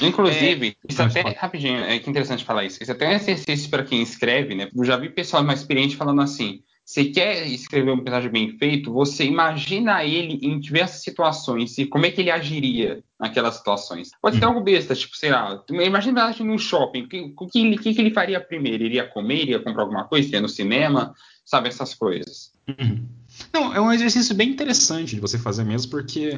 [0.00, 1.36] Inclusive, é, isso até, pode.
[1.36, 2.82] rapidinho, é que interessante falar isso.
[2.82, 4.68] Isso até é um exercício para quem escreve, né?
[4.74, 8.92] Eu já vi pessoal mais experiente falando assim: você quer escrever um personagem bem feito,
[8.92, 14.10] você imagina ele em diversas situações e como é que ele agiria naquelas situações.
[14.22, 14.48] Pode ser hum.
[14.50, 18.12] algo besta, tipo, sei lá, imagina ele no shopping, o que, que, que, que, ele
[18.12, 18.84] faria primeiro?
[18.84, 21.12] Ele ia comer, iria comprar alguma coisa, iria no cinema,
[21.44, 22.52] sabe, essas coisas.
[22.68, 23.04] Uhum.
[23.52, 26.36] Não, é um exercício bem interessante de você fazer mesmo, porque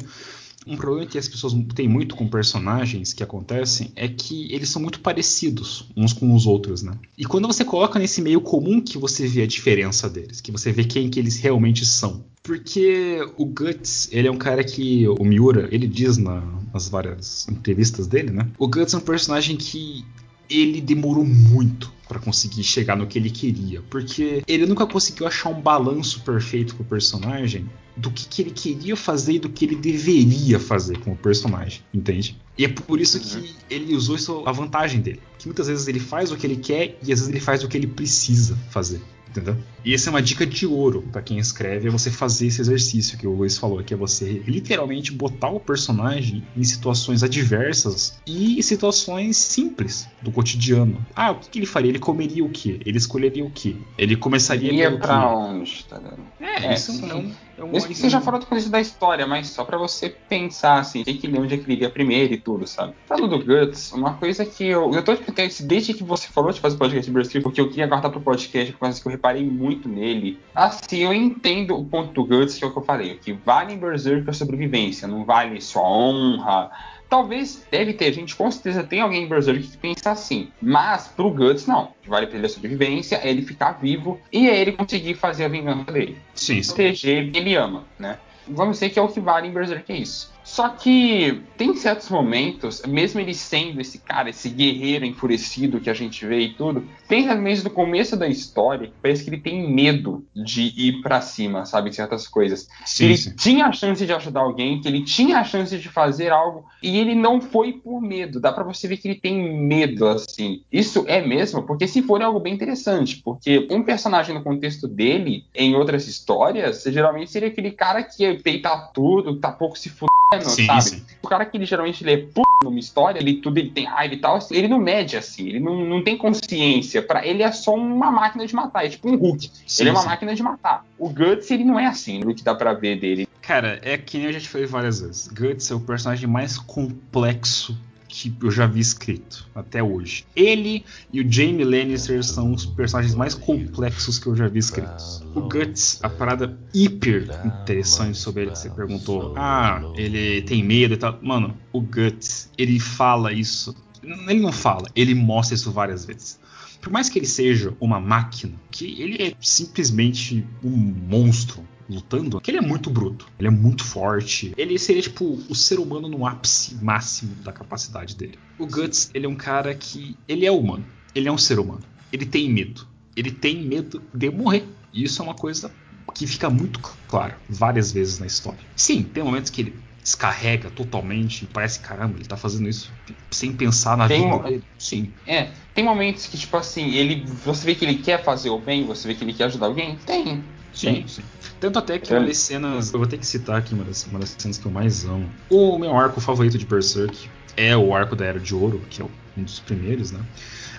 [0.68, 4.81] um problema que as pessoas têm muito com personagens que acontecem é que eles são
[4.81, 6.92] muito parecidos uns com os outros, né?
[7.16, 10.70] E quando você coloca nesse meio comum que você vê a diferença deles, que você
[10.70, 12.24] vê quem que eles realmente são.
[12.42, 17.48] Porque o Guts, ele é um cara que o Miura, ele diz na, nas várias
[17.48, 18.48] entrevistas dele, né?
[18.59, 20.04] O Guts é um personagem que
[20.48, 25.51] ele demorou muito para conseguir chegar no que ele queria, porque ele nunca conseguiu achar
[25.51, 29.77] um balanço perfeito pro personagem do que, que ele queria fazer e do que ele
[29.77, 32.37] deveria fazer com o personagem, entende?
[32.57, 33.42] E é por isso uhum.
[33.42, 36.57] que ele usou isso a vantagem dele, que muitas vezes ele faz o que ele
[36.57, 39.57] quer e às vezes ele faz o que ele precisa fazer entendeu?
[39.88, 43.16] E essa é uma dica de ouro para quem escreve, é você fazer esse exercício
[43.16, 48.62] que o Luiz falou, que é você literalmente botar o personagem em situações adversas e
[48.62, 51.03] situações simples do cotidiano.
[51.16, 51.90] Ah, o que, que ele faria?
[51.90, 52.79] Ele comeria o quê?
[52.85, 53.77] Ele escolheria o quê?
[53.96, 56.20] Ele começaria Ia pra onde, tá ligado?
[56.38, 57.09] É, É, isso sim.
[57.09, 59.64] é um, é um Mesmo que você já falou do começo da história, mas só
[59.64, 62.66] pra você pensar assim, tem que ler onde é que ele iria primeiro e tudo,
[62.66, 62.94] sabe?
[63.07, 64.92] Falando do Guts, uma coisa que eu.
[64.92, 65.16] Eu tô
[65.62, 68.20] desde que você falou de fazer o podcast de Berserk, porque eu queria guardar pro
[68.20, 70.38] podcast, mas que eu reparei muito nele.
[70.54, 73.74] Assim, eu entendo o ponto do Guts, que é o que eu falei, que vale
[73.74, 76.70] em Berserk é a sobrevivência, não vale só honra.
[77.08, 80.48] Talvez deve ter gente, com certeza tem alguém em Berserk que pensa assim.
[80.60, 81.92] Mas pro Guts, não.
[82.06, 85.48] Vale pra ele a sobrevivência, é ele ficar vivo e é ele conseguir fazer a
[85.48, 86.68] vingança dele Sim, sim.
[86.68, 88.18] proteger ele ama, né?
[88.46, 90.32] Vamos dizer que é o que vale em Berserk, é isso.
[90.48, 95.94] Só que tem certos momentos, mesmo ele sendo esse cara, esse guerreiro enfurecido que a
[95.94, 99.70] gente vê e tudo, tem momentos do começo da história que parece que ele tem
[99.70, 101.90] medo de ir pra cima, sabe?
[101.90, 102.66] De certas coisas.
[102.87, 103.37] Sim, ele sim.
[103.37, 106.98] tinha a chance de ajudar alguém, que ele tinha a chance de fazer algo e
[106.98, 108.40] ele não foi por medo.
[108.40, 110.62] Dá pra você ver que ele tem medo, assim.
[110.72, 114.88] Isso é mesmo, porque se for é algo bem interessante, porque um personagem no contexto
[114.88, 120.17] dele, em outras histórias, geralmente seria aquele cara que peita tudo, tá pouco se fudendo,
[120.42, 120.82] Sim, sabe?
[120.82, 121.02] sim.
[121.22, 124.14] O cara que ele geralmente ele é p numa história, ele tudo ele tem raiva
[124.14, 127.02] e tal, ele não mede assim, ele não, não tem consciência.
[127.02, 129.50] Para ele é só uma máquina de matar, é tipo um Hulk.
[129.66, 130.84] Sim, ele é uma máquina de matar.
[130.98, 133.28] O Guts, ele não é assim, no que dá pra ver dele.
[133.40, 135.28] Cara, é que nem a gente falou várias vezes.
[135.28, 137.76] Guts é o personagem mais complexo
[138.09, 140.25] que eu já vi escrito até hoje.
[140.35, 145.23] Ele e o Jaime Lannister são os personagens mais complexos que eu já vi escritos.
[145.35, 149.35] O Guts, a parada hiper interessante sobre ele que você perguntou.
[149.37, 151.18] Ah, ele tem medo e tal.
[151.23, 153.77] Mano, o Guts, ele fala isso.
[154.03, 156.40] Ele não fala, ele mostra isso várias vezes.
[156.81, 162.51] Por mais que ele seja uma máquina, que ele é simplesmente um monstro lutando, que
[162.51, 164.53] ele é muito bruto, ele é muito forte.
[164.57, 168.38] Ele seria tipo o ser humano no ápice máximo da capacidade dele.
[168.59, 171.83] O Guts, ele é um cara que ele é humano, ele é um ser humano.
[172.12, 172.87] Ele tem medo.
[173.16, 174.64] Ele tem medo de morrer.
[174.92, 175.70] E isso é uma coisa
[176.14, 178.61] que fica muito claro várias vezes na história.
[178.74, 182.90] Sim, tem momentos que ele descarrega totalmente e parece caramba, ele tá fazendo isso
[183.31, 184.62] sem pensar na Tem vida.
[184.79, 185.12] Sim.
[185.27, 187.27] É, tem momentos que, tipo assim, ele.
[187.44, 189.96] Você vê que ele quer fazer o bem, você vê que ele quer ajudar alguém?
[190.07, 190.42] Tem.
[190.78, 191.22] Sim, sim.
[191.60, 192.18] Tanto até que É.
[192.18, 192.92] uma das cenas.
[192.92, 195.28] Eu vou ter que citar aqui uma das, uma das cenas que eu mais amo.
[195.50, 199.04] O meu arco favorito de Berserk é o arco da Era de Ouro, que é
[199.36, 200.20] um dos primeiros, né?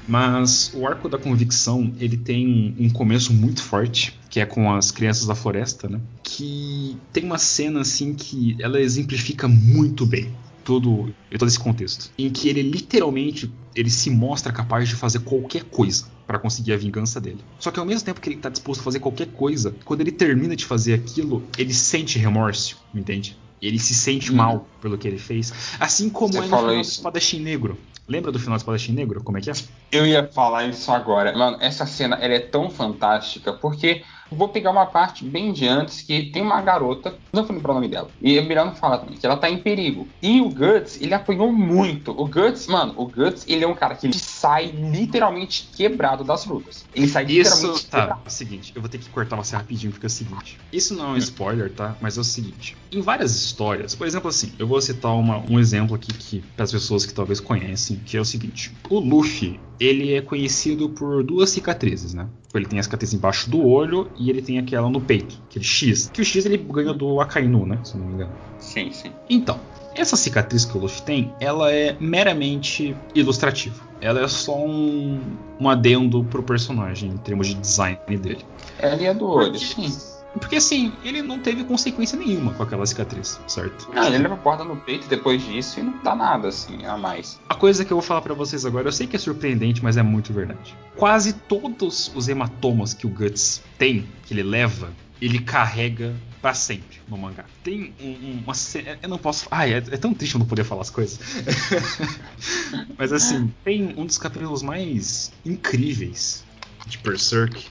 [0.08, 4.90] Mas o arco da convicção, ele tem um começo muito forte, que é com as
[4.90, 6.00] crianças da floresta, né?
[6.24, 10.34] Que tem uma cena assim que ela exemplifica muito bem
[10.70, 15.64] todo, todo esse contexto, em que ele literalmente ele se mostra capaz de fazer qualquer
[15.64, 17.40] coisa para conseguir a vingança dele.
[17.60, 20.12] Só que ao mesmo tempo que ele tá disposto a fazer qualquer coisa, quando ele
[20.12, 23.36] termina de fazer aquilo, ele sente remorso, entende?
[23.60, 24.36] Ele se sente Hum.
[24.36, 25.52] mal pelo que ele fez.
[25.80, 26.92] Assim como Você é no final do isso.
[26.92, 27.78] Espadachim Negro.
[28.10, 29.24] Lembra do final do Espadachim Negro?
[29.24, 29.54] Como é que é?
[29.92, 31.32] Eu ia falar isso agora.
[31.38, 35.68] Mano, essa cena ela é tão fantástica porque eu vou pegar uma parte bem de
[35.68, 38.10] antes que tem uma garota, não vou lembrar o nome dela.
[38.22, 40.08] E o Miranda fala também que ela tá em perigo.
[40.22, 42.12] E o Guts, ele apanhou muito.
[42.12, 46.86] O Guts, mano, o Guts, ele é um cara que sai literalmente quebrado das lutas.
[46.94, 48.22] Ele sai literalmente Isso, tá, quebrado.
[48.26, 50.60] é o seguinte, eu vou ter que cortar você rapidinho porque é o seguinte.
[50.72, 51.96] Isso não é um spoiler, tá?
[52.02, 52.76] Mas é o seguinte.
[52.92, 56.72] Em várias histórias, por exemplo assim, eu vou citar uma- um exemplo aqui que as
[56.72, 58.72] pessoas que talvez conhecem, que é o seguinte.
[58.90, 62.28] O Luffy, ele é conhecido por duas cicatrizes, né?
[62.54, 66.10] Ele tem a cicatriz embaixo do olho e ele tem aquela no peito, aquele X.
[66.12, 67.80] Que o X ele ganha do Akainu, né?
[67.84, 68.32] Se não me engano.
[68.58, 69.12] Sim, sim.
[69.30, 69.60] Então,
[69.96, 73.84] essa cicatriz que o Luffy tem, ela é meramente ilustrativa.
[74.02, 75.20] Ela é só um,
[75.60, 78.46] um adendo pro personagem em termos de design dele.
[78.80, 79.94] É a linha do olho, sim.
[80.34, 83.90] Porque assim, ele não teve consequência nenhuma com aquela cicatriz, certo?
[83.96, 86.98] Ah, ele leva a porta no peito depois disso e não dá nada assim a
[86.98, 87.40] mais.
[87.50, 89.98] A coisa que eu vou falar pra vocês agora, eu sei que é surpreendente, mas
[89.98, 90.76] é muito verdade.
[90.96, 97.00] Quase todos os hematomas que o Guts tem, que ele leva, ele carrega pra sempre
[97.08, 97.44] no mangá.
[97.64, 98.54] Tem um- um- uma.
[99.02, 99.48] Eu não posso.
[99.52, 101.20] Ai, é, é tão triste eu não poder falar as coisas.
[102.98, 106.44] mas assim, tem um dos capítulos mais incríveis
[106.88, 107.66] de Berserk.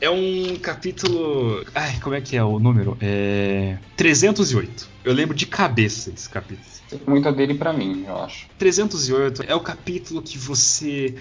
[0.00, 1.62] É um capítulo.
[1.74, 2.96] Ai, como é que é o número?
[3.02, 3.76] É.
[3.96, 4.88] 308.
[5.04, 6.66] Eu lembro de cabeça esse capítulo.
[6.88, 8.48] Tem muita dele pra mim, eu acho.
[8.58, 11.14] 308 é o capítulo que você.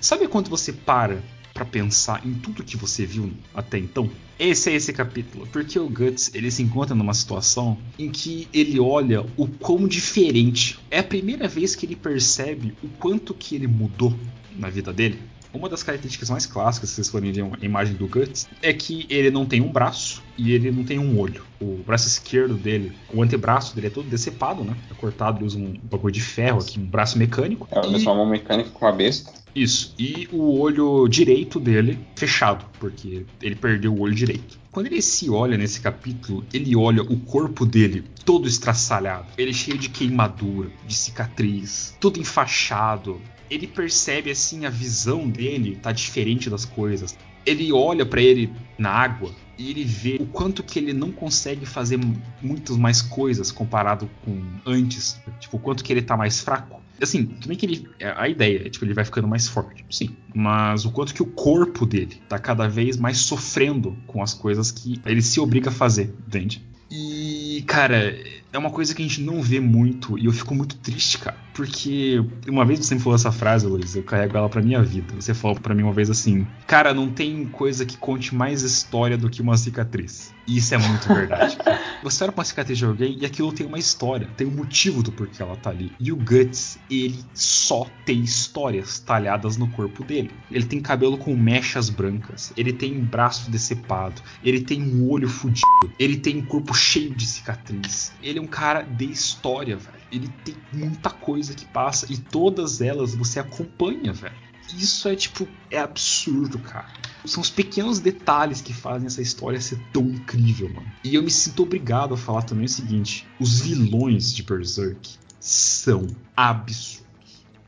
[0.00, 1.22] Sabe quando você para
[1.54, 4.10] pra pensar em tudo que você viu até então?
[4.38, 8.78] Esse é esse capítulo, porque o Guts ele se encontra numa situação em que ele
[8.78, 10.78] olha o quão diferente.
[10.90, 14.14] É a primeira vez que ele percebe o quanto que ele mudou
[14.56, 15.18] na vida dele.
[15.58, 19.06] Uma das características mais clássicas, se vocês forem ver a imagem do Guts, é que
[19.10, 21.42] ele não tem um braço e ele não tem um olho.
[21.60, 24.76] O braço esquerdo dele, o antebraço dele é todo decepado, né?
[24.90, 27.68] É cortado, ele usa um bagulho de ferro aqui, um braço mecânico.
[27.70, 28.02] É, e...
[28.02, 29.32] uma mão mecânica com a besta.
[29.54, 29.94] Isso.
[29.98, 34.58] E o olho direito dele fechado, porque ele perdeu o olho direito.
[34.70, 39.26] Quando ele se olha nesse capítulo, ele olha o corpo dele todo estraçalhado.
[39.36, 43.20] Ele é cheio de queimadura, de cicatriz, todo enfaixado.
[43.50, 47.16] Ele percebe assim a visão dele tá diferente das coisas.
[47.46, 51.66] Ele olha para ele na água e ele vê o quanto que ele não consegue
[51.66, 51.98] fazer
[52.42, 56.78] muitas mais coisas comparado com antes, tipo o quanto que ele tá mais fraco.
[57.00, 57.88] Assim, também que ele.
[58.16, 60.10] A ideia é, tipo, ele vai ficando mais forte, sim.
[60.34, 64.72] Mas o quanto que o corpo dele tá cada vez mais sofrendo com as coisas
[64.72, 66.60] que ele se obriga a fazer, entende?
[66.90, 68.16] E, cara,
[68.52, 71.36] é uma coisa que a gente não vê muito e eu fico muito triste, cara.
[71.52, 75.14] Porque uma vez você me falou essa frase, Luiz, eu carrego ela pra minha vida.
[75.14, 79.18] Você falou para mim uma vez assim: Cara, não tem coisa que conte mais história
[79.18, 80.34] do que uma cicatriz.
[80.48, 81.58] E isso é muito verdade.
[82.02, 85.02] você olha pra uma cicatriz de alguém e aquilo tem uma história, tem um motivo
[85.02, 85.92] do porquê ela tá ali.
[86.00, 90.30] E o Guts, ele só tem histórias talhadas no corpo dele.
[90.50, 95.66] Ele tem cabelo com mechas brancas, ele tem braço decepado, ele tem um olho fudido,
[95.98, 98.14] ele tem um corpo cheio de cicatriz.
[98.22, 99.98] Ele é um cara de história, velho.
[100.10, 104.47] Ele tem muita coisa que passa e todas elas você acompanha, velho.
[104.76, 106.88] Isso é tipo, é absurdo, cara.
[107.24, 110.90] São os pequenos detalhes que fazem essa história ser tão incrível, mano.
[111.04, 116.06] E eu me sinto obrigado a falar também o seguinte: os vilões de Berserk são
[116.36, 117.06] absurdos.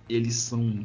[0.08, 0.84] Eles são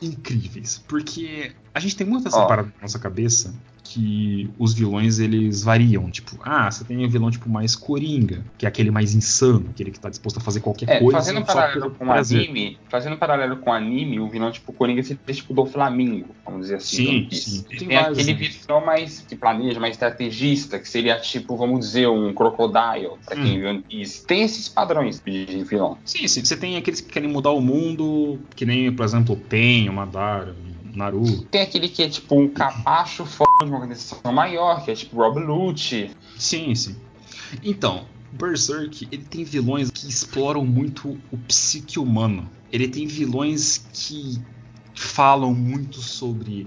[0.00, 0.82] incríveis.
[0.86, 2.46] Porque a gente tem muito essa oh.
[2.46, 3.54] parada na nossa cabeça
[3.88, 6.10] que os vilões eles variam.
[6.10, 9.90] Tipo, ah, você tem um vilão tipo mais coringa, que é aquele mais insano, aquele
[9.90, 11.18] que tá disposto a fazer qualquer é, coisa.
[11.18, 15.20] Fazendo um paralelo com o anime, fazendo paralelo com anime, o vilão tipo coringa seria
[15.32, 17.28] tipo do Flamingo, vamos dizer assim.
[17.30, 17.62] Sim, sim.
[17.62, 18.48] Tem, tem aquele né?
[18.48, 23.56] vilão mais que planeja, mais estrategista, que seria tipo, vamos dizer, um Crocodile, pra quem
[23.56, 23.60] hum.
[23.60, 24.26] viu One Piece.
[24.26, 25.96] Tem esses padrões de vilão.
[26.04, 26.44] Sim, sim.
[26.44, 29.92] Você tem aqueles que querem mudar o mundo, que nem, por exemplo, o Pen, o
[29.92, 30.54] Madara,
[30.94, 31.46] Naruto.
[31.50, 35.16] Tem aquele que é tipo um capacho fora de uma organização maior, que é tipo
[35.16, 36.10] Rob Lute.
[36.36, 36.96] Sim, sim.
[37.62, 42.48] Então, Berserk, ele tem vilões que exploram muito o psique humano.
[42.70, 44.38] Ele tem vilões que
[44.94, 46.66] falam muito sobre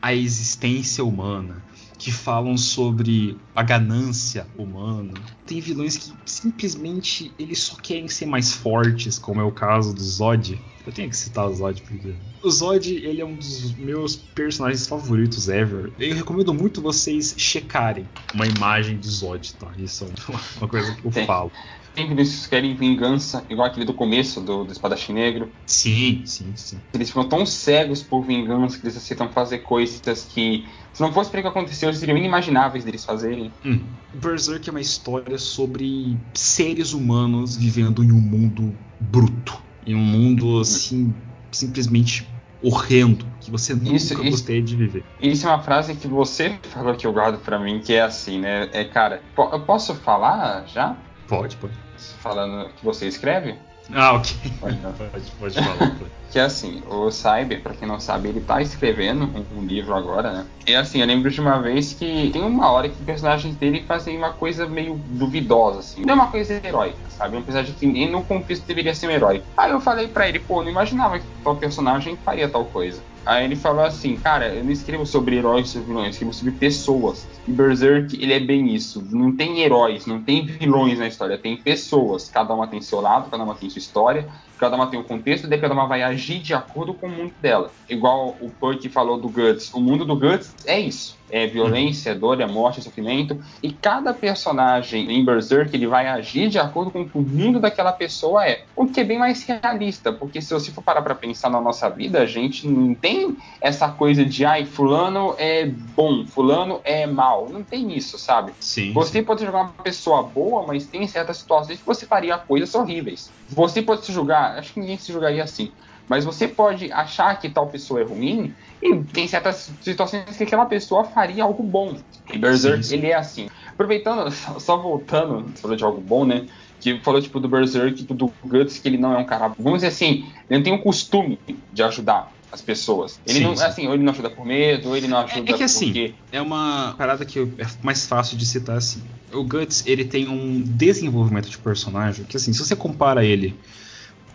[0.00, 1.62] a existência humana,
[1.98, 5.14] que falam sobre a ganância humana.
[5.46, 10.02] Tem vilões que simplesmente eles só querem ser mais fortes, como é o caso do
[10.02, 10.60] Zod.
[10.86, 14.86] Eu tenho que citar o Zod porque o Zod ele é um dos meus personagens
[14.86, 15.92] favoritos ever.
[15.98, 19.70] Eu recomendo muito vocês checarem uma imagem do Zod, tá?
[19.78, 21.26] Isso é uma coisa que eu Tem.
[21.26, 21.52] falo.
[21.94, 25.52] Tem vilões que querem vingança, igual aquele do começo do, do Espadachim Negro.
[25.66, 26.80] Sim, sim, sim.
[26.94, 30.00] Eles ficam tão cegos por vingança que eles aceitam fazer coisas
[30.32, 33.52] que, se não fosse para o que aconteceu, seriam inimagináveis deles fazerem.
[33.64, 33.80] Hum.
[34.14, 39.60] Berserk é uma história sobre seres humanos vivendo em um mundo bruto.
[39.86, 41.14] Em um mundo, assim,
[41.50, 42.28] simplesmente
[42.62, 45.04] horrendo, que você nunca isso, gostaria de viver.
[45.20, 48.38] Isso é uma frase que você falou que eu guardo para mim, que é assim,
[48.38, 48.68] né?
[48.72, 50.96] É, cara, eu posso falar já?
[51.26, 51.74] Pode, pode.
[52.20, 53.56] Falando que você escreve?
[53.94, 54.34] Ah, ok.
[54.60, 55.96] Pode, pode, pode falar.
[56.30, 59.94] que é assim, o Cyber, para quem não sabe, ele tá escrevendo um, um, livro
[59.94, 60.46] agora, né?
[60.66, 63.84] E assim, eu lembro de uma vez que tem uma hora que os personagens dele
[63.86, 66.02] fazem uma coisa meio duvidosa, assim.
[66.04, 67.36] Não é uma coisa heróica, sabe?
[67.36, 69.42] Apesar de que nem no contexto deveria ser um herói.
[69.56, 73.02] Aí eu falei para ele, pô, não imaginava que tal personagem faria tal coisa.
[73.24, 76.52] Aí ele falou assim, cara, eu não escrevo sobre heróis e vilões, eu escrevo sobre
[76.52, 77.28] pessoas.
[77.46, 79.06] E Berserk, ele é bem isso.
[79.10, 82.28] Não tem heróis, não tem vilões na história, tem pessoas.
[82.28, 84.28] Cada uma tem seu lado, cada uma tem sua história,
[84.62, 87.34] cada uma tem um contexto, daí cada uma vai agir de acordo com o mundo
[87.42, 87.72] dela.
[87.88, 89.74] Igual o Puck falou do Guts.
[89.74, 93.42] O mundo do Guts é isso é violência, dor, é morte, é sofrimento.
[93.62, 97.58] E cada personagem em Berserk ele vai agir de acordo com o que o mundo
[97.58, 98.64] daquela pessoa é.
[98.76, 101.88] O que é bem mais realista, porque se você for parar para pensar na nossa
[101.88, 107.48] vida, a gente não tem essa coisa de ai, fulano é bom, fulano é mal.
[107.48, 108.52] Não tem isso, sabe?
[108.60, 108.92] Sim.
[108.92, 113.30] Você pode jogar uma pessoa boa, mas tem certas situações que você faria coisas horríveis.
[113.48, 115.70] Você pode se julgar, acho que ninguém se julgaria assim.
[116.08, 120.66] Mas você pode achar que tal pessoa é ruim e tem certas situações que aquela
[120.66, 121.96] pessoa faria algo bom.
[122.32, 122.94] E Berserk, sim, sim.
[122.96, 123.48] ele é assim.
[123.68, 126.46] Aproveitando, só voltando, falou de algo bom, né?
[126.80, 129.52] Que falou tipo do Berserk, tipo, do Guts, que ele não é um cara.
[129.58, 131.38] Vamos dizer assim, ele não tem o costume
[131.72, 133.18] de ajudar as pessoas.
[133.26, 133.64] Ele sim, não, sim.
[133.64, 135.86] assim, ou ele não ajuda por medo, ou ele não ajuda é, é que, assim,
[135.86, 136.14] porque...
[136.30, 139.00] é uma parada que é mais fácil de citar assim.
[139.32, 143.56] O Guts, ele tem um desenvolvimento de personagem que assim, se você compara ele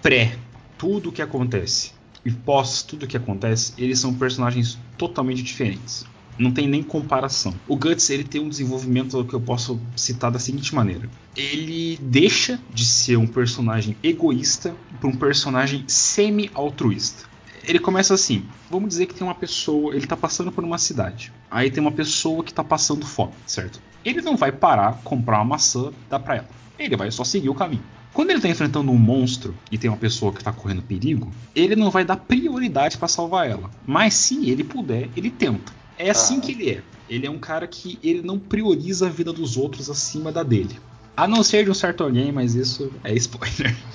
[0.08, 0.38] pré
[0.78, 1.92] tudo o que acontece
[2.24, 6.06] e pós tudo que acontece, eles são personagens totalmente diferentes.
[6.40, 7.54] Não tem nem comparação.
[7.68, 12.58] O Guts ele tem um desenvolvimento que eu posso citar da seguinte maneira: ele deixa
[12.74, 17.26] de ser um personagem egoísta para um personagem semi-altruísta.
[17.66, 21.34] Ele começa assim: vamos dizer que tem uma pessoa, ele tá passando por uma cidade.
[21.52, 23.82] Aí tem uma pessoa que tá passando fome, certo?
[24.06, 26.50] Ele não vai parar, comprar uma maçã, dar pra ela.
[26.80, 27.84] Ele vai só seguir o caminho.
[28.18, 31.76] Quando ele está enfrentando um monstro e tem uma pessoa que está correndo perigo, ele
[31.76, 33.70] não vai dar prioridade para salvar ela.
[33.86, 35.72] Mas se ele puder, ele tenta.
[36.00, 36.42] É assim ah.
[36.42, 36.84] que ele é.
[37.08, 40.80] Ele é um cara que ele não prioriza a vida dos outros acima da dele.
[41.16, 43.78] A não ser de um certo alguém, mas isso é spoiler.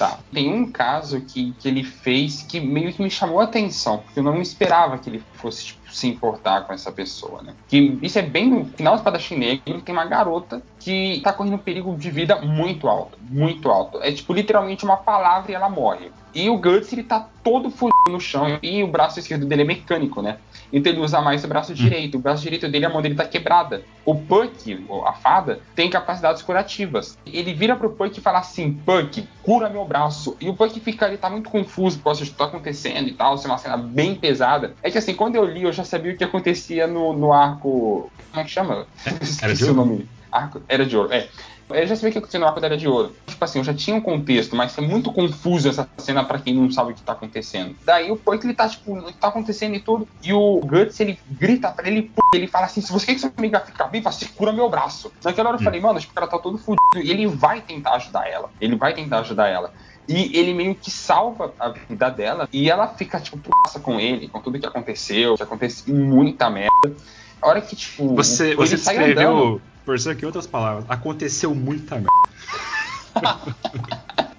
[0.00, 0.18] Tá.
[0.32, 4.18] Tem um caso que, que ele fez que meio que me chamou a atenção, porque
[4.18, 7.54] eu não esperava que ele fosse tipo, se importar com essa pessoa, né?
[7.68, 11.54] Que isso é bem no final do Espadachim Negro, tem uma garota que tá correndo
[11.54, 13.98] um perigo de vida muito alto, muito alto.
[14.02, 16.10] É tipo literalmente uma palavra e ela morre.
[16.34, 19.64] E o Guts, ele tá todo fudido no chão e o braço esquerdo dele é
[19.64, 20.38] mecânico, né?
[20.72, 21.74] Então ele usa mais o braço hum.
[21.74, 22.16] direito.
[22.16, 23.82] O braço direito dele, a mão dele tá quebrada.
[24.04, 27.18] O Puck, a fada, tem capacidades curativas.
[27.26, 30.36] Ele vira pro Puck e fala assim: Puck, cura meu braço.
[30.40, 33.12] E o Puck fica, ele tá muito confuso por causa do que tá acontecendo e
[33.12, 33.34] tal.
[33.34, 34.74] Isso é uma cena bem pesada.
[34.82, 38.10] É que assim, quando eu li, eu já sabia o que acontecia no, no arco.
[38.30, 38.86] Como é que chama?
[39.42, 39.74] Era de ouro.
[39.74, 40.08] o nome.
[40.30, 41.28] Arco, era de ouro, é.
[41.74, 43.14] Eu já sabia que acontecia no arco da Era de Ouro.
[43.26, 46.54] Tipo assim, eu já tinha um contexto, mas é muito confuso essa cena para quem
[46.54, 47.76] não sabe o que tá acontecendo.
[47.84, 50.08] Daí o Poik, ele tá, tipo, o que tá acontecendo e tudo.
[50.22, 53.32] E o Guts, ele grita pra ele, ele fala assim: se você quer que sua
[53.36, 55.12] amiga bem, você cura meu braço.
[55.24, 56.80] Naquela hora eu falei, mano, tipo, o cara tá todo fudido.
[56.96, 58.50] E ele vai tentar ajudar ela.
[58.60, 59.72] Ele vai tentar ajudar ela.
[60.10, 62.48] E ele meio que salva a vida dela.
[62.52, 66.70] E ela fica, tipo, passa com ele, com tudo que aconteceu, que acontece muita merda.
[67.40, 68.16] A hora que, tipo.
[68.16, 73.40] Você, você descreveu, por isso aqui, outras palavras, aconteceu muita merda.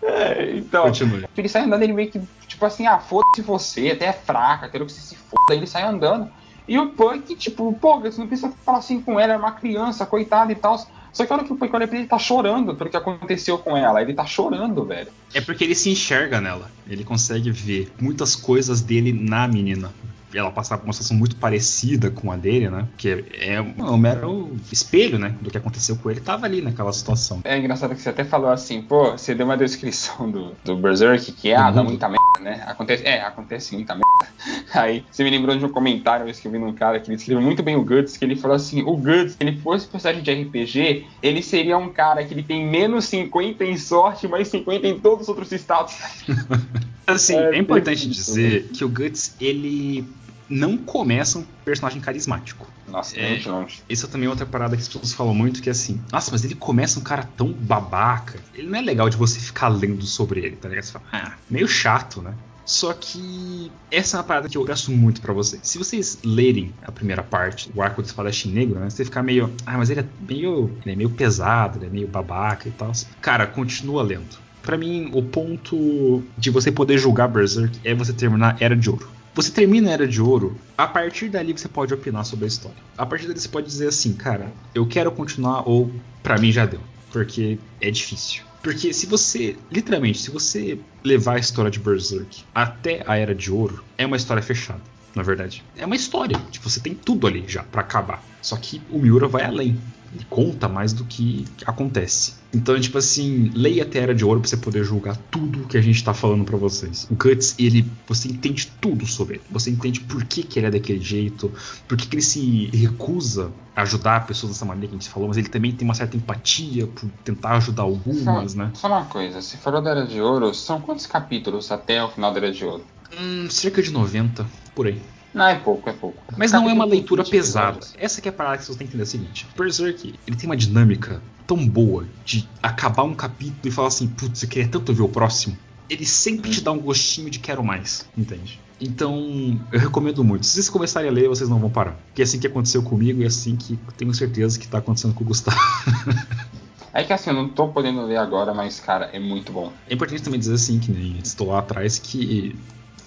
[0.03, 1.25] é, então, Continue.
[1.37, 4.85] ele sai andando, ele meio que, tipo assim, ah, foda-se você, até é fraca, quero
[4.85, 5.53] que você se foda.
[5.53, 6.29] Aí ele sai andando.
[6.71, 10.05] E o Punk, tipo, pô, você não precisa falar assim com ela, é uma criança,
[10.05, 10.77] coitada e tal.
[11.11, 12.95] Só que a hora que o Punk olha pra ele, ele tá chorando pelo que
[12.95, 14.01] aconteceu com ela.
[14.01, 15.09] Ele tá chorando, velho.
[15.33, 16.71] É porque ele se enxerga nela.
[16.87, 19.91] Ele consegue ver muitas coisas dele na menina
[20.33, 22.87] ela passava por uma situação muito parecida com a dele, né?
[22.97, 25.35] Que é um mero espelho, né?
[25.41, 27.41] Do que aconteceu com ele, tava ali naquela situação.
[27.43, 31.31] É engraçado que você até falou assim, pô, você deu uma descrição do, do Berserk
[31.33, 32.63] que é, ah, dá muita merda, né?
[32.65, 34.11] Acontece, é, acontece muita merda.
[34.73, 37.43] Aí você me lembrou de um comentário que eu escrevi num cara que ele escreveu
[37.43, 40.31] muito bem o Guts, que ele falou assim: o Guts, se ele fosse personagem de
[40.31, 44.99] RPG, ele seria um cara que ele tem menos 50 em sorte, mais 50 em
[44.99, 45.95] todos os outros estados.
[47.07, 50.05] assim, é, é importante dizer que o Guts, ele
[50.49, 52.67] não começa um personagem carismático.
[52.87, 53.81] Nossa, é, muito longe.
[53.87, 56.43] Isso é também outra parada que as pessoas falam muito, que é assim, nossa, mas
[56.43, 58.37] ele começa um cara tão babaca.
[58.53, 60.83] Ele não é legal de você ficar lendo sobre ele, tá ligado?
[60.83, 62.33] Você fala, ah, meio chato, né?
[62.65, 65.61] Só que essa é uma parada que eu peço muito para vocês.
[65.63, 68.89] Se vocês lerem a primeira parte, o arco do espadachim negro, né?
[68.89, 72.07] Você ficar meio, ah, mas ele é meio, ele é meio pesado, ele é meio
[72.07, 72.91] babaca e tal.
[73.21, 74.37] Cara, continua lendo.
[74.61, 79.09] Para mim, o ponto de você poder julgar Berserk é você terminar Era de Ouro.
[79.33, 82.77] Você termina a Era de Ouro, a partir dali você pode opinar sobre a história.
[82.97, 85.91] A partir dali você pode dizer assim, cara, eu quero continuar ou
[86.21, 86.81] para mim já deu,
[87.11, 88.43] porque é difícil.
[88.61, 93.51] Porque se você, literalmente, se você levar a história de Berserk até a Era de
[93.51, 94.81] Ouro, é uma história fechada,
[95.15, 95.63] na verdade.
[95.75, 98.23] É uma história, tipo, você tem tudo ali já para acabar.
[98.41, 99.77] Só que o Miura vai além
[100.19, 102.33] e conta mais do que acontece.
[102.53, 105.81] Então, tipo assim, leia até Era de Ouro pra você poder julgar tudo que a
[105.81, 107.07] gente tá falando para vocês.
[107.09, 109.43] O Guts, ele, você entende tudo sobre ele.
[109.49, 111.51] Você entende por que, que ele é daquele jeito,
[111.87, 115.29] por que, que ele se recusa a ajudar pessoas dessa maneira que a gente falou,
[115.29, 118.71] mas ele também tem uma certa empatia por tentar ajudar algumas, só, né?
[118.73, 122.33] Só uma coisa, se falou da Era de Ouro, são quantos capítulos até o final
[122.33, 122.83] da Era de Ouro?
[123.17, 124.45] Hum, cerca de 90,
[124.75, 125.01] por aí.
[125.33, 126.21] Não, é pouco, é pouco.
[126.37, 127.79] Mas não é uma leitura pesada.
[127.97, 129.47] Essa que é a parada que você tem que entender é a seguinte.
[129.57, 134.43] Berserk, ele tem uma dinâmica tão boa de acabar um capítulo e falar assim, putz,
[134.43, 135.57] eu queria tanto ver o próximo.
[135.89, 138.59] Ele sempre te dá um gostinho de quero mais, entende?
[138.79, 140.45] Então, eu recomendo muito.
[140.45, 141.97] Se vocês começarem a ler, vocês não vão parar.
[142.07, 145.13] Porque é assim que aconteceu comigo e é assim que tenho certeza que tá acontecendo
[145.13, 145.57] com o Gustavo.
[146.93, 149.71] É que assim, eu não tô podendo ler agora, mas, cara, é muito bom.
[149.89, 152.53] É importante também dizer assim, que nem estou lá atrás, que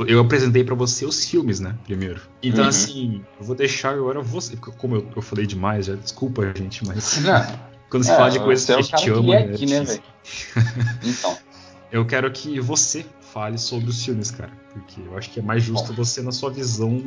[0.01, 1.75] eu apresentei para você os filmes, né?
[1.85, 2.21] Primeiro.
[2.43, 2.69] Então, uhum.
[2.69, 4.57] assim, eu vou deixar agora você.
[4.57, 7.19] Como eu, eu falei demais, já desculpa, gente, mas.
[7.23, 7.75] Não.
[7.89, 9.35] Quando se é, fala de coisas que a gente ama.
[9.37, 9.85] É aqui, né,
[11.05, 11.37] então.
[11.93, 14.51] Eu quero que você fale sobre os filmes, cara.
[14.73, 15.95] Porque eu acho que é mais justo Bom.
[15.95, 17.05] você, na sua visão,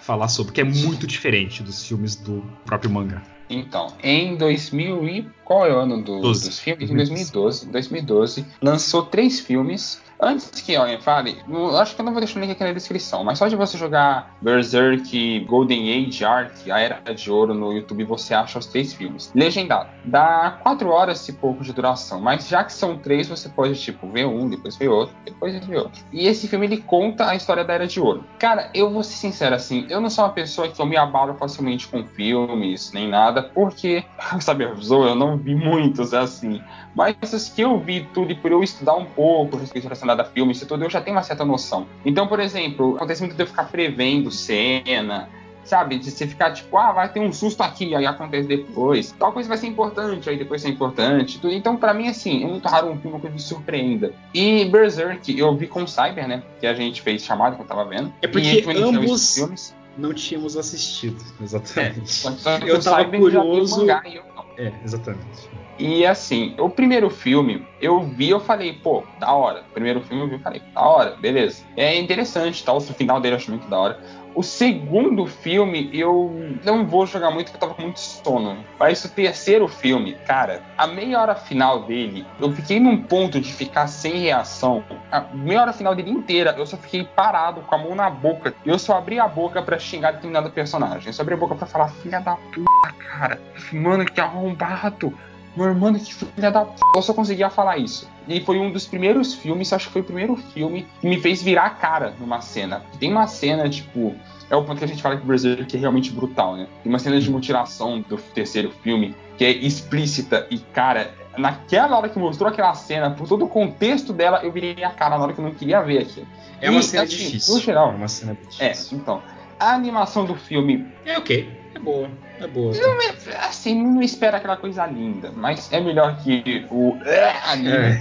[0.00, 0.52] falar sobre.
[0.52, 3.20] Porque é muito diferente dos filmes do próprio manga.
[3.48, 6.88] Então, em 2000 e qual é o ano do, dos filmes?
[6.88, 12.12] Em 2012, 2012 lançou três filmes Antes que alguém fale, eu acho que eu não
[12.12, 16.24] vou deixar o link aqui na descrição, mas só de você jogar Berserk, Golden Age
[16.24, 19.32] Arc, A Era de Ouro no YouTube, você acha os três filmes.
[19.34, 19.88] Legendado.
[20.04, 24.10] Dá quatro horas e pouco de duração, mas já que são três, você pode, tipo,
[24.10, 26.04] ver um, depois ver outro, depois ver outro.
[26.12, 28.22] E esse filme, ele conta a história da Era de Ouro.
[28.38, 31.32] Cara, eu vou ser sincero, assim, eu não sou uma pessoa que eu me abalo
[31.34, 34.04] facilmente com filmes, nem nada, porque,
[34.40, 36.60] sabe, eu não vi muitos, assim.
[36.94, 40.24] Mas os que eu vi tudo e por eu estudar um pouco respeito relacionado a
[40.24, 41.86] filmes e tudo, eu já tenho uma certa noção.
[42.04, 45.28] Então, por exemplo, acontece muito de eu ficar prevendo cena,
[45.64, 45.98] sabe?
[45.98, 49.12] De você ficar tipo, ah, vai ter um susto aqui, aí acontece depois.
[49.18, 51.38] Tal coisa vai ser importante, aí depois é importante.
[51.38, 51.52] Tudo.
[51.54, 54.12] Então, para mim, assim, é muito raro um filme que me surpreenda.
[54.34, 56.42] E Berserk, eu vi com o Cyber, né?
[56.60, 58.12] Que a gente fez chamada que eu tava vendo.
[58.20, 59.76] É porque ambos filmes.
[59.96, 62.26] não tínhamos assistido, exatamente.
[62.26, 63.80] É, eu tava curioso.
[63.80, 64.30] Mangá, eu
[64.60, 65.48] é, exatamente.
[65.80, 69.64] E assim, o primeiro filme, eu vi, eu falei, pô, da hora.
[69.70, 71.64] O primeiro filme eu vi, eu falei, da hora, beleza.
[71.74, 72.90] É interessante, tal, tá?
[72.90, 74.00] o final dele eu acho muito da hora.
[74.34, 78.62] O segundo filme, eu não vou jogar muito porque eu tava com muito sono.
[78.78, 83.50] Mas o terceiro filme, cara, a meia hora final dele, eu fiquei num ponto de
[83.52, 84.84] ficar sem reação.
[85.10, 88.54] A meia hora final dele inteira, eu só fiquei parado com a mão na boca.
[88.64, 91.08] Eu só abri a boca para xingar determinado personagem.
[91.08, 93.40] Eu só abri a boca para falar, filha da puta, cara.
[93.72, 95.12] Mano, que arrombado.
[95.56, 96.80] Meu irmão, que filha da p.
[96.94, 98.08] Eu só conseguia falar isso.
[98.28, 101.42] E foi um dos primeiros filmes, acho que foi o primeiro filme que me fez
[101.42, 102.82] virar a cara numa cena.
[102.98, 104.14] Tem uma cena, tipo.
[104.48, 106.66] É o ponto que a gente fala que o brasileiro que é realmente brutal, né?
[106.82, 112.08] Tem uma cena de mutilação do terceiro filme que é explícita e, cara, naquela hora
[112.08, 115.32] que mostrou aquela cena, por todo o contexto dela, eu virei a cara na hora
[115.32, 116.26] que eu não queria ver aquilo.
[116.60, 117.54] É uma e, cena assim, difícil.
[117.54, 117.92] No geral.
[117.92, 118.98] É uma cena difícil.
[118.98, 119.22] É, então.
[119.58, 120.86] A animação do filme.
[121.04, 121.59] É ok.
[121.74, 122.10] É boa.
[122.38, 122.72] É boa.
[122.74, 123.14] Não, é,
[123.46, 127.70] assim, não espera aquela coisa linda, mas é melhor que o é, anime.
[127.70, 128.00] É.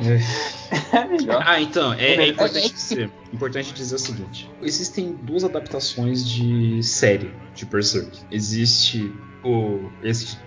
[0.00, 1.04] É.
[1.08, 1.42] melhor.
[1.44, 7.32] Ah, então, é, é importante, dizer, importante dizer o seguinte: existem duas adaptações de série
[7.54, 8.18] de Berserk.
[8.30, 9.12] Existe
[9.44, 9.90] o.
[10.02, 10.38] esse.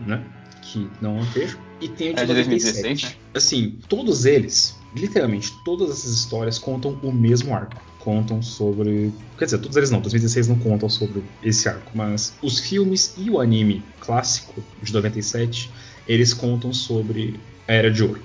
[0.00, 0.24] né?
[0.62, 1.58] Que não é um texto.
[1.80, 3.10] E tem o de, é de 2016, né?
[3.34, 9.12] Assim, todos eles, literalmente, todas essas histórias contam o mesmo arco contam sobre.
[9.38, 13.30] Quer dizer, todos eles não, 2016 não contam sobre esse arco, mas os filmes e
[13.30, 15.70] o anime clássico de 97
[16.06, 17.38] eles contam sobre
[17.68, 18.20] a Era de Ouro.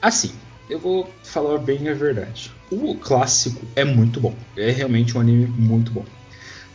[0.00, 0.30] Assim,
[0.70, 2.52] eu vou falar bem a verdade.
[2.70, 6.04] O clássico é muito bom, é realmente um anime muito bom.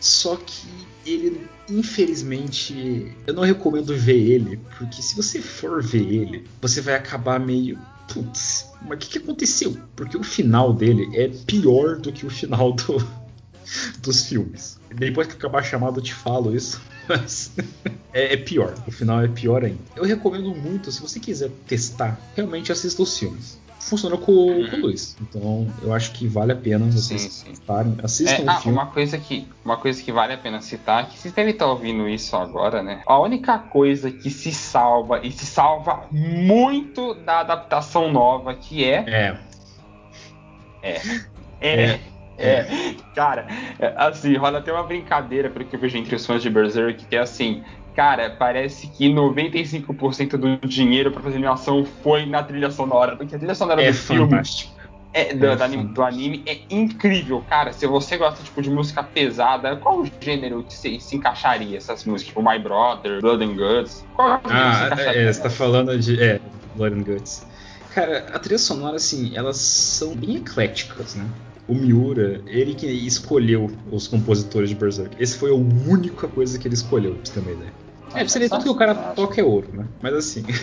[0.00, 0.66] Só que
[1.06, 6.94] ele, infelizmente, eu não recomendo ver ele, porque se você for ver ele, você vai
[6.94, 7.78] acabar meio
[8.12, 9.76] putz, mas o que, que, aconteceu?
[9.96, 13.06] Porque o final dele é pior do que o final do,
[14.00, 14.78] dos filmes.
[14.94, 17.52] Depois que acabar a chamada eu te falo isso, mas
[18.12, 18.74] é, é, pior.
[18.86, 19.80] O final é pior ainda.
[19.96, 24.70] Eu recomendo muito, se você quiser testar, realmente assista os filmes funcionou com, uhum.
[24.70, 25.16] com o Luiz.
[25.20, 28.78] Então, eu acho que vale a pena vocês citarem, assistam é, o ah, filme.
[28.78, 32.08] Uma coisa, que, uma coisa que vale a pena citar, que vocês devem estar ouvindo
[32.08, 33.02] isso agora, né?
[33.06, 39.04] A única coisa que se salva, e se salva muito da adaptação nova, que é...
[39.06, 39.38] É.
[40.82, 41.00] É.
[41.60, 41.82] É.
[41.82, 42.00] é.
[42.36, 42.66] É,
[43.14, 43.46] cara,
[43.78, 47.04] é, assim, rola até uma brincadeira, pelo que eu vejo entre os fãs de Berserk,
[47.04, 47.62] que é assim,
[47.94, 53.38] Cara, parece que 95% do dinheiro para fazer animação foi na trilha sonora, porque a
[53.38, 54.72] trilha sonora é do fantástico.
[54.72, 54.84] filme
[55.14, 57.72] é, do, é do, do, anime é incrível, cara.
[57.72, 62.34] Se você gosta tipo, de música pesada, qual gênero que se, se encaixaria essas músicas?
[62.34, 64.04] Tipo My Brother, Blood and Guts?
[64.16, 66.20] Qual ah, é, você tá falando de.
[66.20, 66.40] É,
[66.74, 67.46] Blood and Guts.
[67.94, 71.24] Cara, a trilha sonora, assim, elas são bem ecléticas, né?
[71.66, 75.16] o Miura, ele que escolheu os compositores de Berserk.
[75.18, 77.83] Esse foi a única coisa que ele escolheu, pra você ter uma ideia.
[78.14, 79.86] É, seria tanto que o cara toca é ouro, né?
[80.00, 80.44] Mas assim.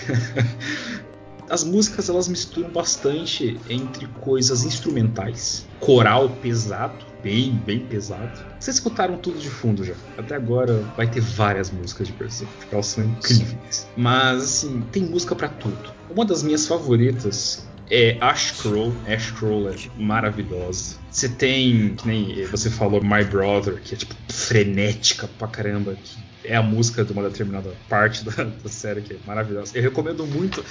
[1.52, 8.40] as músicas elas misturam bastante entre coisas instrumentais, coral pesado, bem, bem pesado.
[8.58, 9.94] Vocês escutaram tudo de fundo já.
[10.18, 13.86] Até agora vai ter várias músicas de Berserk, elas são incríveis.
[13.98, 15.92] Mas assim, tem música para tudo.
[16.10, 18.94] Uma das minhas favoritas é Ash Crow.
[19.06, 20.96] Ash Crow é maravilhosa.
[21.12, 26.48] Você tem, que nem você falou, My Brother, que é tipo frenética pra caramba, que
[26.48, 29.78] é a música de uma determinada parte da, da série que é maravilhosa.
[29.78, 30.64] Eu recomendo muito.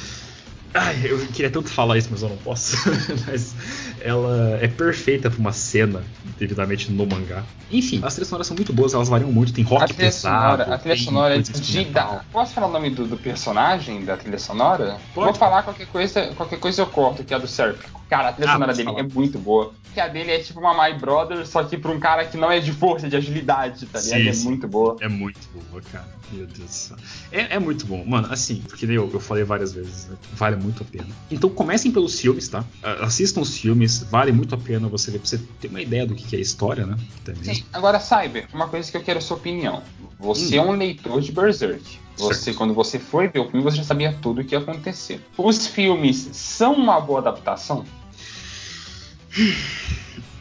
[0.73, 2.77] Ai, eu queria tanto falar isso, mas eu não posso.
[3.27, 3.55] mas
[4.01, 6.03] ela é perfeita para uma cena,
[6.39, 7.43] devidamente no mangá.
[7.71, 10.63] Enfim, as trilhas sonoras são muito boas, elas variam muito, tem rock a trilha pesado.
[10.63, 12.25] Sonora, a trilha sonora é de da...
[12.33, 14.99] Posso falar o nome do, do personagem da trilha sonora?
[15.15, 15.27] Pode.
[15.27, 18.00] Vou falar qualquer coisa, qualquer coisa eu corto, que é a do Sérpico.
[18.11, 18.99] Cara, a trilha ah, sonora dele falar.
[18.99, 19.73] é muito boa.
[19.95, 22.51] Que a dele é tipo uma My Brother, só que pra um cara que não
[22.51, 24.29] é de força, de agilidade, tá ligado?
[24.29, 24.97] É muito boa.
[25.01, 26.09] É muito boa, cara.
[26.33, 26.97] Meu Deus do céu.
[27.31, 28.05] É, é muito bom.
[28.05, 30.17] Mano, assim, porque eu, eu falei várias vezes, né?
[30.33, 31.09] vale muito a pena.
[31.31, 32.65] Então comecem pelos filmes, tá?
[33.01, 36.15] Assistam os filmes, vale muito a pena você ver, pra você ter uma ideia do
[36.17, 36.97] que é a história, né?
[37.43, 37.65] Sim.
[37.73, 39.85] Agora, Cyber, uma coisa que eu quero a sua opinião.
[40.19, 40.65] Você hum.
[40.65, 41.99] é um leitor de Berserk.
[42.17, 45.25] Você, quando você foi ver o filme, você já sabia tudo o que ia acontecer.
[45.39, 47.85] Os filmes são uma boa adaptação?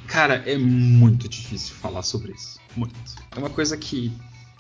[0.08, 2.60] Cara, é muito difícil falar sobre isso.
[2.76, 2.96] Muito.
[3.36, 4.12] É uma coisa que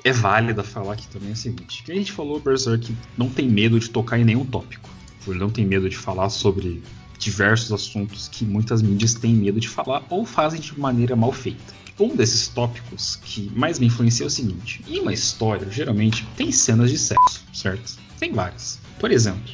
[0.04, 3.50] é válida falar aqui também é o seguinte: que a gente falou, Berserk não tem
[3.50, 4.90] medo de tocar em nenhum tópico.
[5.28, 6.82] Ele não tem medo de falar sobre
[7.20, 11.74] diversos assuntos que muitas mídias têm medo de falar ou fazem de maneira mal feita.
[12.00, 16.52] Um desses tópicos que mais me influencia é o seguinte: em uma história, geralmente, tem
[16.52, 17.98] cenas de sexo, certo?
[18.18, 18.80] Tem várias.
[19.00, 19.54] Por exemplo,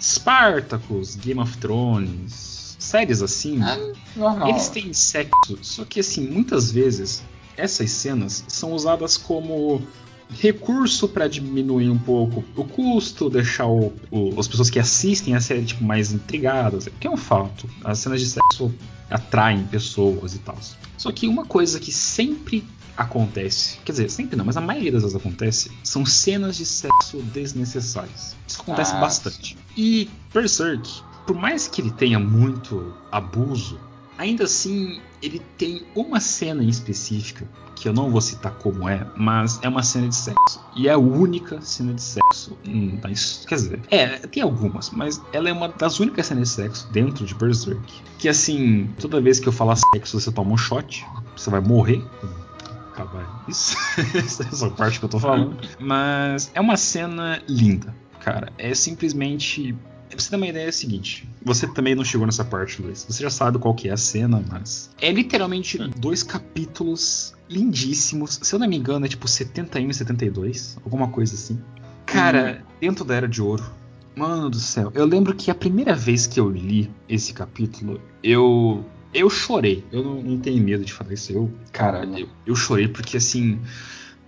[0.00, 7.22] Spartacus, Game of Thrones, séries assim, ah, eles têm sexo, só que assim, muitas vezes
[7.56, 9.82] essas cenas são usadas como
[10.30, 15.40] recurso para diminuir um pouco o custo, deixar o, o, as pessoas que assistem a
[15.40, 16.88] série tipo, mais intrigadas.
[17.00, 17.68] Que é um fato.
[17.84, 18.74] As cenas de sexo
[19.08, 20.58] atraem pessoas e tal.
[20.98, 22.64] Só que uma coisa que sempre
[22.96, 27.18] acontece, quer dizer, sempre não, mas a maioria das vezes acontece, são cenas de sexo
[27.32, 28.34] desnecessárias.
[28.48, 29.56] Isso acontece ah, bastante.
[29.76, 30.88] E Berserk,
[31.26, 33.78] por mais que ele tenha muito abuso,
[34.16, 39.06] ainda assim ele tem uma cena em específica que eu não vou citar como é,
[39.16, 40.64] mas é uma cena de sexo.
[40.74, 42.56] E é a única cena de sexo.
[42.66, 42.98] Hum,
[43.46, 47.26] quer dizer, é, tem algumas, mas ela é uma das únicas cenas de sexo dentro
[47.26, 47.80] de Berserk.
[48.18, 51.06] Que assim, toda vez que eu falar sexo, você toma um shot,
[51.36, 52.02] você vai morrer.
[52.92, 53.76] Acabar isso.
[54.16, 55.58] Essa parte que eu tô falando.
[55.78, 58.50] Mas é uma cena linda, cara.
[58.56, 59.76] É simplesmente
[60.22, 63.04] você ter uma ideia é o seguinte: você também não chegou nessa parte, Luiz.
[63.08, 64.90] Você já sabe qual que é a cena, mas.
[65.00, 68.38] É literalmente dois capítulos lindíssimos.
[68.42, 71.58] Se eu não me engano, é tipo 71 e 72, alguma coisa assim.
[72.04, 72.66] Cara, hum.
[72.80, 73.64] dentro da Era de Ouro.
[74.14, 78.82] Mano do céu, eu lembro que a primeira vez que eu li esse capítulo, eu.
[79.12, 79.84] Eu chorei.
[79.92, 81.32] Eu não, não tenho medo de falar isso.
[81.32, 83.60] Eu, cara, eu, eu chorei porque assim.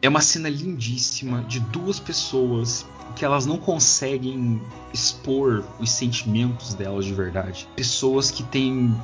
[0.01, 2.87] É uma cena lindíssima de duas pessoas
[3.17, 7.69] que elas não conseguem expor os sentimentos delas de verdade.
[7.75, 8.95] Pessoas que têm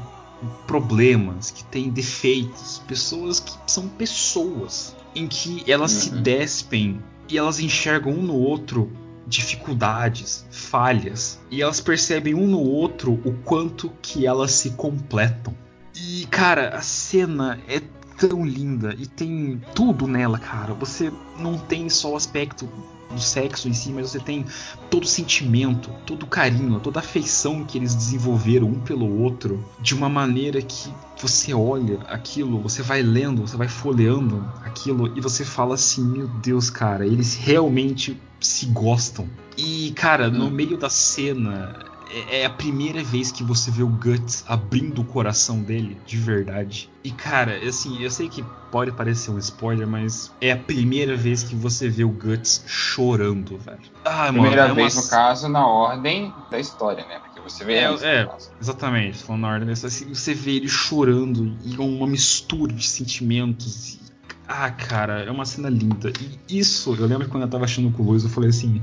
[0.66, 6.00] problemas, que têm defeitos, pessoas que são pessoas em que elas uhum.
[6.00, 8.90] se despem e elas enxergam um no outro
[9.26, 15.56] dificuldades, falhas, e elas percebem um no outro o quanto que elas se completam.
[15.94, 17.80] E cara, a cena é
[18.18, 20.74] tão linda e tem tudo nela, cara.
[20.74, 22.68] Você não tem só o aspecto
[23.10, 24.44] do sexo em si, mas você tem
[24.90, 29.64] todo o sentimento, todo o carinho, toda a afeição que eles desenvolveram um pelo outro
[29.80, 35.20] de uma maneira que você olha aquilo, você vai lendo, você vai folheando aquilo e
[35.20, 39.28] você fala assim: meu Deus, cara, eles realmente se gostam.
[39.56, 40.50] E, cara, no uhum.
[40.50, 45.04] meio da cena é, é a primeira vez que você vê o Guts abrindo o
[45.04, 46.90] coração dele de verdade.
[47.02, 51.42] E cara, assim, eu sei que pode parecer um spoiler, mas é a primeira vez
[51.42, 53.78] que você vê o Guts chorando, velho.
[54.04, 55.02] Ah, primeira mano, é vez, uma...
[55.02, 57.18] no caso, na ordem da história, né?
[57.18, 57.74] Porque você vê.
[57.74, 58.28] É, é
[58.60, 59.86] exatamente, falando na ordem dessa.
[59.86, 63.94] Assim, você vê ele chorando e uma mistura de sentimentos.
[63.94, 64.00] E...
[64.46, 66.12] Ah, cara, é uma cena linda.
[66.48, 68.82] E isso, eu lembro quando eu tava achando com o Luiz, eu falei assim.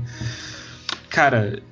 [1.08, 1.62] Cara,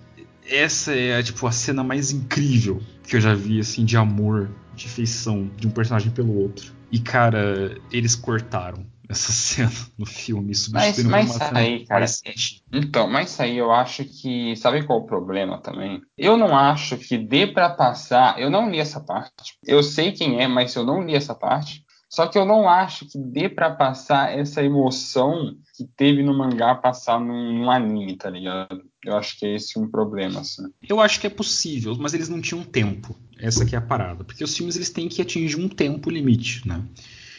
[0.50, 4.88] essa é tipo a cena mais incrível que eu já vi assim de amor, de
[4.88, 6.72] feição de um personagem pelo outro.
[6.90, 12.04] E cara, eles cortaram essa cena no filme, substituindo mas, mas uma cena aí, cara,
[12.04, 12.34] é,
[12.72, 16.00] Então, mas isso aí eu acho que sabe qual é o problema também?
[16.16, 18.40] Eu não acho que dê para passar.
[18.40, 19.56] Eu não li essa parte.
[19.66, 21.84] Eu sei quem é, mas eu não li essa parte.
[22.08, 26.74] Só que eu não acho que dê para passar essa emoção que teve no mangá
[26.74, 28.82] passar num, num, anime, tá ligado?
[29.04, 30.64] Eu acho que é esse um problema, assim.
[30.86, 33.16] Eu acho que é possível, mas eles não tinham tempo.
[33.38, 34.24] Essa que é a parada.
[34.24, 36.84] Porque os filmes eles têm que atingir um tempo limite, né?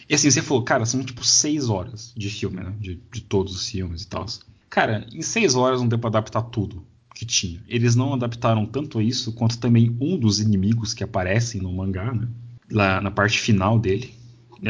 [0.09, 2.73] E assim, você falou, cara, são tipo seis horas de filme, né?
[2.79, 4.25] De, de todos os filmes e tal.
[4.69, 7.61] Cara, em seis horas não deu pra adaptar tudo que tinha.
[7.67, 12.27] Eles não adaptaram tanto isso quanto também um dos inimigos que aparecem no mangá, né?
[12.71, 14.13] Lá na parte final dele,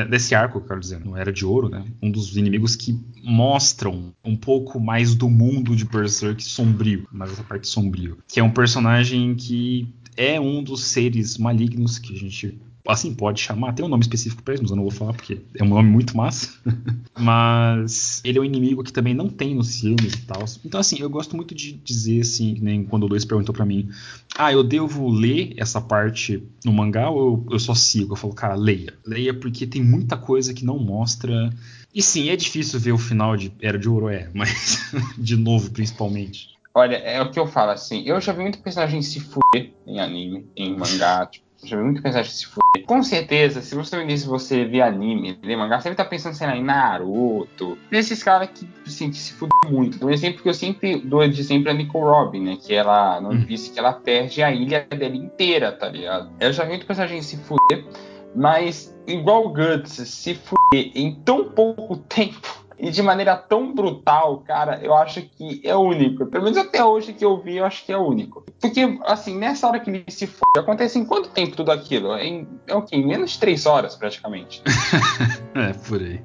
[0.09, 1.85] desse arco, quero dizer, não era de ouro, né?
[2.01, 7.43] Um dos inimigos que mostram um pouco mais do mundo de Berserk sombrio, mais essa
[7.43, 12.59] parte sombrio, que é um personagem que é um dos seres malignos que a gente
[12.87, 15.41] assim pode chamar, tem um nome específico para isso, mas eu não vou falar porque
[15.55, 16.49] é um nome muito massa.
[17.17, 20.43] mas ele é um inimigo que também não tem nos filmes e tal.
[20.65, 23.89] Então, assim, eu gosto muito de dizer, assim, nem quando o Luiz perguntou para mim,
[24.35, 28.13] ah, eu devo ler essa parte no mangá ou eu só sigo?
[28.13, 28.93] Eu falo, cara, leia.
[29.05, 31.51] Leia porque tem muita coisa que não mostra.
[31.93, 35.71] E sim, é difícil ver o final de Era de Ouro, é, mas de novo,
[35.71, 36.51] principalmente.
[36.73, 38.03] Olha, é o que eu falo assim.
[38.05, 42.01] Eu já vi muito personagem se fuder em anime, em mangá, tipo, já vi muito
[42.01, 42.85] personagem se fuder.
[42.85, 46.33] Com certeza, se você me disse você vê anime, vê mangá, você deve estar pensando,
[46.33, 47.77] sei lá, em Naruto.
[47.91, 50.03] Nesses caras que, assim, que se fudem muito.
[50.05, 52.57] Um exemplo que eu sempre dou de sempre é a Nico Robin, né?
[52.59, 53.45] Que ela, não hum.
[53.45, 56.31] disse que ela perde a ilha dela inteira, tá ligado?
[56.39, 57.85] Eu já vi muito personagem se fuder,
[58.35, 64.39] mas igual o Guts, se fuder em tão pouco tempo e de maneira tão brutal,
[64.39, 66.25] cara, eu acho que é único.
[66.25, 68.43] Pelo menos até hoje que eu vi, eu acho que é único.
[68.59, 72.17] Porque, assim, nessa hora que ele se foi, acontece em quanto tempo tudo aquilo?
[72.17, 72.95] Em, é o quê?
[72.95, 74.63] Em menos de três horas, praticamente.
[75.53, 76.19] é, por aí.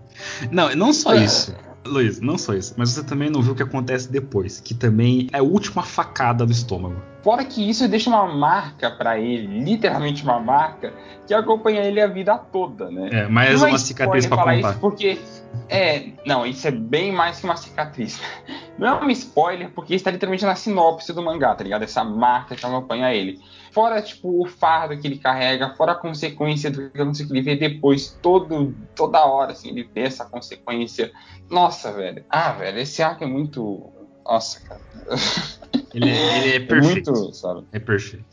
[0.50, 1.24] Não, não só é.
[1.24, 1.54] isso.
[1.84, 5.28] Luiz, não só isso, mas você também não viu o que acontece depois, que também
[5.34, 7.00] é a última facada do estômago.
[7.26, 10.94] Fora que isso deixa uma marca para ele, literalmente uma marca,
[11.26, 13.08] que acompanha ele a vida toda, né?
[13.10, 14.54] É, mais uma cicatriz para contar.
[14.54, 15.18] Isso porque
[15.68, 18.20] é, não, isso é bem mais que uma cicatriz.
[18.78, 21.82] Não é um spoiler, porque está literalmente na sinopse do mangá, tá ligado?
[21.82, 23.40] Essa marca que acompanha ele.
[23.72, 27.00] Fora, tipo, o fardo que ele carrega, fora a consequência do que
[27.30, 31.10] ele vê depois, todo, toda hora, assim, ele vê essa consequência.
[31.50, 32.24] Nossa, velho.
[32.30, 33.90] Ah, velho, esse arco é muito.
[34.24, 34.80] Nossa, cara.
[35.94, 37.10] Ele, é, ele é perfeito.
[37.10, 37.64] É, muito, sabe?
[37.72, 38.24] é perfeito.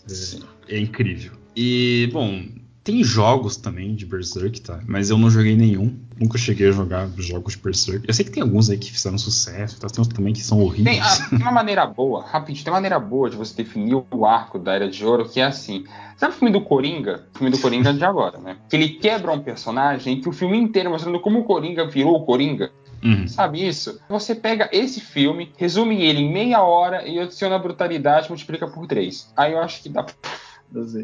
[0.67, 1.31] É, é incrível.
[1.55, 2.43] E, bom,
[2.83, 4.81] tem jogos também de Berserk, tá?
[4.85, 5.97] Mas eu não joguei nenhum.
[6.19, 8.05] Nunca cheguei a jogar jogos de Berserk.
[8.05, 9.87] Eu sei que tem alguns aí que fizeram sucesso, tá?
[9.87, 10.97] tem outros também que são horríveis.
[10.97, 14.25] Tem, ah, tem uma maneira boa, rapidinho, tem uma maneira boa de você definir o
[14.25, 15.85] arco da Era de Ouro, que é assim.
[16.17, 17.25] Sabe o filme do Coringa?
[17.33, 18.57] O filme do Coringa é de agora, né?
[18.69, 22.25] Que ele quebra um personagem que o filme inteiro mostrando como o Coringa virou o
[22.25, 22.69] Coringa.
[23.03, 23.27] Uhum.
[23.27, 23.99] Sabe isso?
[24.07, 28.87] Você pega esse filme, resume ele em meia hora e adiciona a brutalidade multiplica por
[28.87, 29.31] três.
[29.35, 30.13] Aí eu acho que dá pra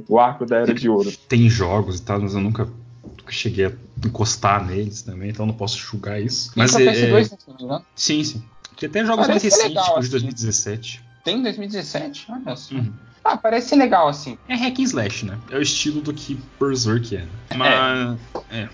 [0.07, 1.11] o arco da Era de Ouro.
[1.27, 2.67] Tem jogos e tal, mas eu nunca,
[3.27, 3.71] cheguei a
[4.03, 6.51] encostar neles também, então não posso julgar isso.
[6.55, 7.65] Mas é, PS2, é...
[7.65, 7.81] né?
[7.95, 8.43] Sim, sim.
[8.77, 10.97] Tem até jogos mais recentes, tipo de 2017.
[10.97, 11.09] Assim.
[11.23, 12.27] Tem 2017?
[12.29, 12.75] Olha só.
[12.75, 12.93] Uhum.
[13.23, 14.37] Ah, parece legal assim.
[14.47, 15.37] É hack and slash, né?
[15.49, 17.25] É o estilo do que Berserk é.
[17.55, 18.19] Mas.
[18.49, 18.61] É.
[18.61, 18.69] é.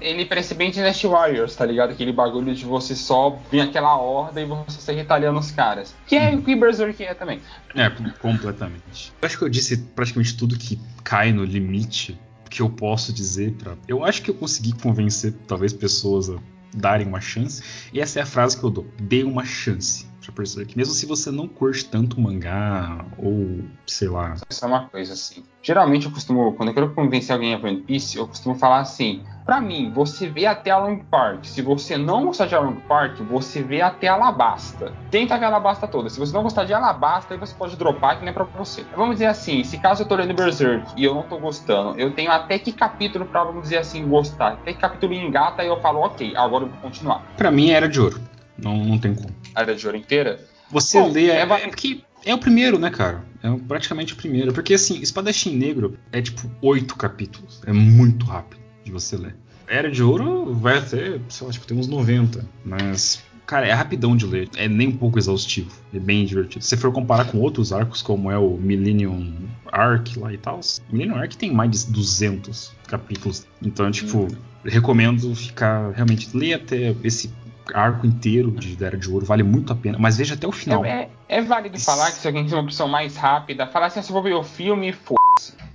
[0.00, 1.90] ele parece bem Dynasty Warriors, tá ligado?
[1.90, 5.94] Aquele bagulho de você só vir aquela horda e você sair retalhando os caras.
[6.06, 7.40] Que é o que Berserk é também.
[7.74, 9.12] É, completamente.
[9.20, 12.18] Eu acho que eu disse praticamente tudo que cai no limite
[12.48, 13.76] que eu posso dizer para.
[13.86, 16.36] Eu acho que eu consegui convencer talvez pessoas a
[16.74, 17.62] darem uma chance.
[17.92, 21.30] E essa é a frase que eu dou: dê uma chance que mesmo se você
[21.30, 24.34] não curte tanto mangá, ou sei lá.
[24.48, 25.44] Isso é uma coisa assim.
[25.62, 29.22] Geralmente eu costumo, quando eu quero convencer alguém a One Piece, eu costumo falar assim:
[29.44, 31.44] pra mim, você vê até a Long Park.
[31.44, 34.92] Se você não gostar de Long Park, você vê até Alabasta.
[35.10, 36.08] Tenta ver Alabasta toda.
[36.08, 38.86] Se você não gostar de Alabasta, aí você pode dropar que não é pra você.
[38.96, 42.12] Vamos dizer assim: se caso eu tô lendo Berserk e eu não tô gostando, eu
[42.12, 44.52] tenho até que capítulo pra, vamos dizer assim, gostar.
[44.52, 47.22] Até que capítulo engata e eu falo, ok, agora eu vou continuar.
[47.36, 48.20] Pra mim era de ouro.
[48.58, 49.34] Não, não tem como.
[49.54, 50.40] A Era de Ouro inteira?
[50.70, 51.26] Você Bom, lê.
[51.30, 53.24] É, é, porque é o primeiro, né, cara?
[53.42, 54.52] É praticamente o primeiro.
[54.52, 57.62] Porque assim, Espadachim Negro é tipo oito capítulos.
[57.66, 59.36] É muito rápido de você ler.
[59.68, 62.44] Era de Ouro vai até, sei lá, tipo, tem uns 90.
[62.64, 64.48] Mas, cara, é rapidão de ler.
[64.56, 65.70] É nem um pouco exaustivo.
[65.92, 66.64] É bem divertido.
[66.64, 69.34] Se você for comparar com outros arcos, como é o Millennium
[69.66, 73.46] Arc lá e tal, Millennium Arc tem mais de 200 capítulos.
[73.60, 74.28] Então, tipo, hum.
[74.64, 77.30] recomendo ficar realmente ler até esse
[77.74, 80.84] arco inteiro de Era de Ouro, vale muito a pena, mas veja até o final.
[80.84, 84.00] É, é, é válido falar que se alguém tem uma opção mais rápida, falar assim,
[84.00, 85.20] ah, se eu vou ver o filme, foda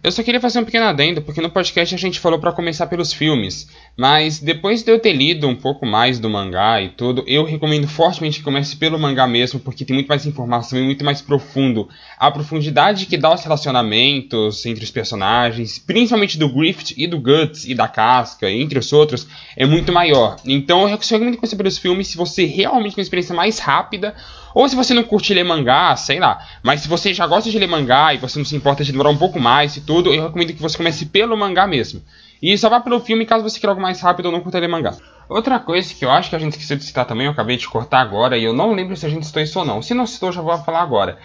[0.04, 2.88] eu só queria fazer um pequeno adendo, porque no podcast a gente falou para começar
[2.88, 7.24] pelos filmes, mas depois de eu ter lido um pouco mais do mangá e tudo,
[7.28, 11.06] eu recomendo fortemente que comece pelo mangá mesmo, porque tem muito mais informação e muito
[11.06, 11.88] mais profundo.
[12.18, 17.66] A profundidade que dá os relacionamentos entre os personagens, principalmente do Griffith e do Guts
[17.66, 20.38] e da Casca, entre os outros, é muito maior.
[20.44, 24.16] Então eu recomendo começar pelos filmes se você realmente quer uma experiência mais rápida
[24.54, 26.46] ou se você não curte ler mangá, sei lá.
[26.64, 29.10] Mas se você já gosta de ler mangá e você não se importa de demorar
[29.10, 32.02] um pouco mais e tudo, eu recomendo que você comece pelo mangá mesmo.
[32.42, 34.68] E só vá pelo filme caso você queira algo mais rápido ou não curta ler
[34.68, 34.96] mangá.
[35.30, 37.68] Outra coisa que eu acho que a gente esqueceu de citar também, eu acabei de
[37.68, 39.82] cortar agora e eu não lembro se a gente citou isso ou não.
[39.82, 41.18] Se não citou, já vou falar agora.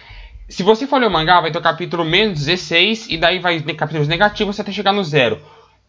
[0.49, 3.61] Se você for ler o mangá, vai ter o capítulo menos 16 e daí vai
[3.61, 5.41] ter capítulos negativos até chegar no zero.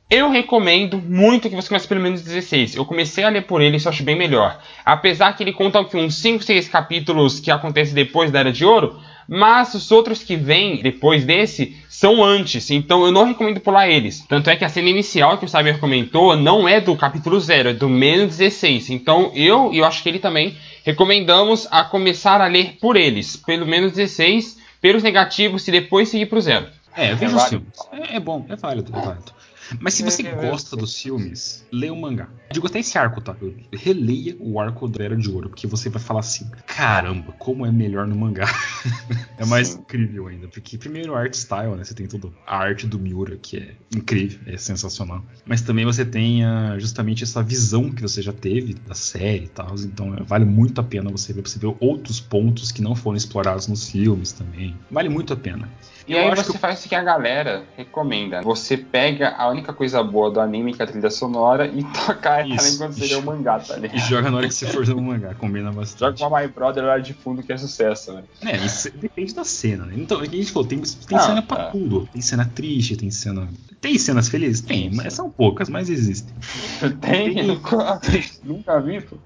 [0.09, 2.77] Eu recomendo muito que você comece pelo menos 16.
[2.77, 4.57] Eu comecei a ler por ele e só acho bem melhor.
[4.85, 8.63] Apesar que ele conta que uns 5, 6 capítulos que acontecem depois da Era de
[8.63, 8.97] Ouro,
[9.27, 14.25] Mas os outros que vêm depois desse são antes, então eu não recomendo pular eles.
[14.27, 17.69] Tanto é que a cena inicial que o Cyber comentou não é do capítulo 0,
[17.69, 18.89] é do menos 16.
[18.89, 20.55] Então eu e eu acho que ele também
[20.85, 26.27] recomendamos a começar a ler por eles, pelo menos 16, pelos negativos e depois seguir
[26.27, 26.67] pro zero.
[26.95, 28.13] É, veja é.
[28.13, 29.36] É, é bom, é válido, é válido.
[29.79, 32.29] Mas se você gosta dos filmes, leia o mangá.
[32.49, 33.35] Eu digo até esse arco, tá?
[33.41, 37.65] Eu releia o arco da Era de Ouro, porque você vai falar assim: caramba, como
[37.65, 38.47] é melhor no mangá.
[39.37, 39.79] é mais Sim.
[39.79, 40.47] incrível ainda.
[40.47, 41.83] Porque, primeiro, art style, né?
[41.83, 45.23] Você tem toda a arte do Miura, que é incrível, é sensacional.
[45.45, 49.49] Mas também você tem uh, justamente essa visão que você já teve da série e
[49.49, 49.75] tal.
[49.79, 53.17] Então, é, vale muito a pena você ver, você ver outros pontos que não foram
[53.17, 54.75] explorados nos filmes também.
[54.89, 55.69] Vale muito a pena.
[56.07, 56.57] E eu aí você que...
[56.57, 58.41] faz o que a galera recomenda.
[58.41, 62.39] Você pega a única coisa boa do anime, que é a trilha sonora, e toca
[62.39, 63.97] ela enquanto seria o mangá, tá ligado?
[63.97, 66.19] E joga na hora que você for no mangá, combina bastante.
[66.19, 68.23] Joga com a My Brother lá de fundo, que é sucesso, né?
[68.45, 69.95] É, isso depende da cena, né?
[69.97, 71.71] Então, é que a gente falou, tem, tem ah, cena pra é.
[71.71, 72.07] tudo.
[72.13, 73.49] Tem cena triste, tem cena.
[73.81, 74.61] Tem cenas felizes?
[74.61, 76.33] Tem, mas são poucas, mas existem.
[77.01, 77.33] tem?
[77.35, 77.45] tem...
[78.43, 79.17] Nunca vi, pô.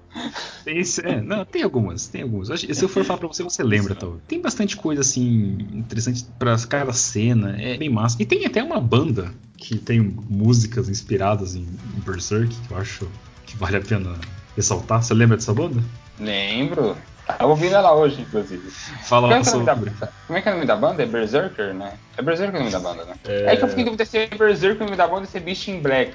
[0.64, 2.48] Tem, é, não, tem algumas, tem algumas.
[2.48, 4.18] Se eu for falar pra você, você lembra, tal.
[4.28, 8.16] Tem bastante coisa assim interessante pra cada cena, é bem massa.
[8.20, 13.08] E tem até uma banda que tem músicas inspiradas em, em Berserk, que eu acho
[13.46, 14.14] que vale a pena
[14.56, 15.02] ressaltar.
[15.02, 15.82] Você lembra dessa banda?
[16.18, 16.96] Lembro.
[17.26, 18.68] Tava ouvindo ela hoje, inclusive.
[19.04, 19.76] Fala como, é é da,
[20.26, 21.02] como é que é o nome da banda?
[21.02, 21.92] É Berserker, né?
[22.16, 23.14] É Berserker o nome da banda, né?
[23.24, 25.26] É, é que eu fiquei em dúvida se é Berserker o nome da banda ou
[25.26, 26.14] se é Beast in Black.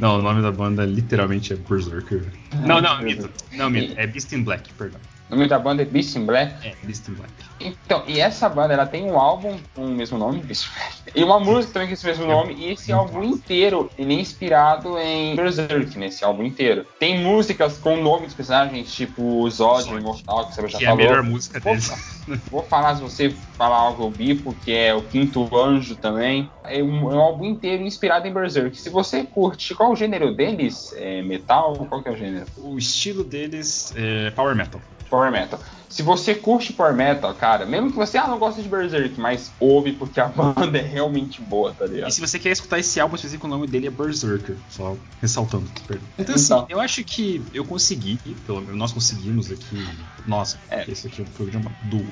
[0.00, 2.24] Não, o nome da banda literalmente é Berserker.
[2.66, 3.30] Não, não, mito.
[3.52, 3.94] Não, mito.
[3.96, 5.00] É Beast in Black, perdão.
[5.30, 6.54] O nome da banda é Beast in Black?
[6.66, 7.32] É, Beast in Black.
[7.60, 10.94] Então, e essa banda, ela tem um álbum com o mesmo nome, Beast in Black,
[11.14, 14.98] e uma música também com esse mesmo nome, e esse álbum inteiro, ele é inspirado
[14.98, 16.86] em Berserk, nesse álbum inteiro.
[16.98, 21.00] Tem músicas com nomes de personagens, tipo Zod, o Imortal, que você já que falou.
[21.00, 21.88] é a melhor música deles.
[22.26, 26.50] Vou, vou falar, se você falar algo, Bipo, que é o Quinto Anjo também.
[26.64, 28.76] É um, é um, álbum inteiro inspirado em Berserk.
[28.78, 30.94] Se você curte, qual o gênero deles?
[30.96, 31.74] É metal?
[31.88, 32.46] Qual que é o gênero?
[32.56, 34.80] O estilo deles é power metal.
[35.14, 35.60] Power Metal.
[35.94, 39.52] Se você curte Power Metal, cara, mesmo que você ah, não gosta de Berserk, mas
[39.60, 42.10] ouve porque a banda é realmente boa, tá ligado?
[42.10, 45.70] E se você quer escutar esse álbum específico, o nome dele é Berserker, só ressaltando.
[46.18, 46.66] Então, assim, então.
[46.68, 49.86] eu acho que eu consegui, pelo menos nós conseguimos aqui.
[50.26, 50.84] Nossa, é.
[50.90, 52.04] esse aqui é um programa duo.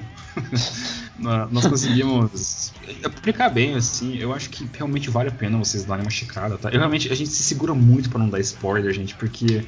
[1.51, 2.73] nós conseguimos
[3.05, 4.17] aplicar bem, assim.
[4.17, 6.69] Eu acho que realmente vale a pena vocês darem uma checada, tá?
[6.69, 9.67] Eu, realmente, a gente se segura muito para não dar spoiler, gente, porque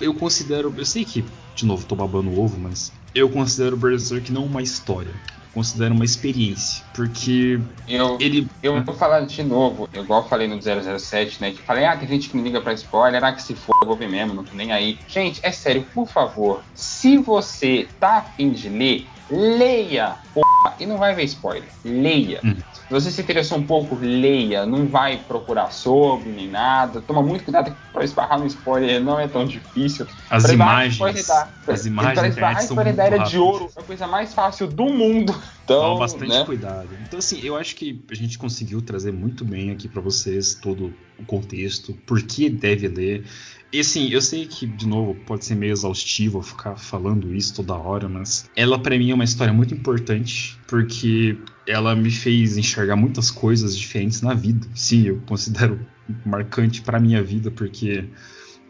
[0.00, 0.72] eu considero.
[0.76, 1.24] Eu sei que,
[1.56, 5.12] de novo, tô babando o ovo, mas eu considero Berserk não uma história.
[5.54, 6.84] Considero uma experiência.
[6.92, 7.58] Porque
[7.88, 8.46] eu, ele.
[8.62, 11.50] Eu vou falar de novo, igual eu falei no 007, né?
[11.52, 13.88] Que falei, ah, tem gente que me liga pra spoiler, ah, que se for, eu
[13.88, 14.98] vou ver mesmo, não tô nem aí.
[15.08, 20.98] Gente, é sério, por favor, se você tá afim de ler, leia, porra, e não
[20.98, 21.68] vai ver spoiler.
[21.84, 22.40] Leia.
[22.44, 22.56] Hum.
[22.72, 27.00] Se você se interessou um pouco, leia, não vai procurar sobre nem nada.
[27.00, 30.06] Toma muito cuidado para esbarrar no spoiler, não é tão difícil.
[30.30, 33.82] As pra imagens, da, as imagens para esbarrar spoiler da Era de Ouro é a
[33.82, 35.34] coisa mais fácil do mundo.
[35.64, 36.44] Então, Toma bastante né?
[36.44, 36.88] cuidado.
[37.04, 40.94] Então assim, eu acho que a gente conseguiu trazer muito bem aqui para vocês todo
[41.18, 43.24] o contexto, por que deve ler.
[43.72, 47.74] E assim, eu sei que, de novo, pode ser meio exaustivo ficar falando isso toda
[47.74, 51.36] hora, mas ela para mim é uma história muito importante, porque
[51.66, 54.66] ela me fez enxergar muitas coisas diferentes na vida.
[54.74, 55.84] Sim, eu considero
[56.24, 58.08] marcante para minha vida, porque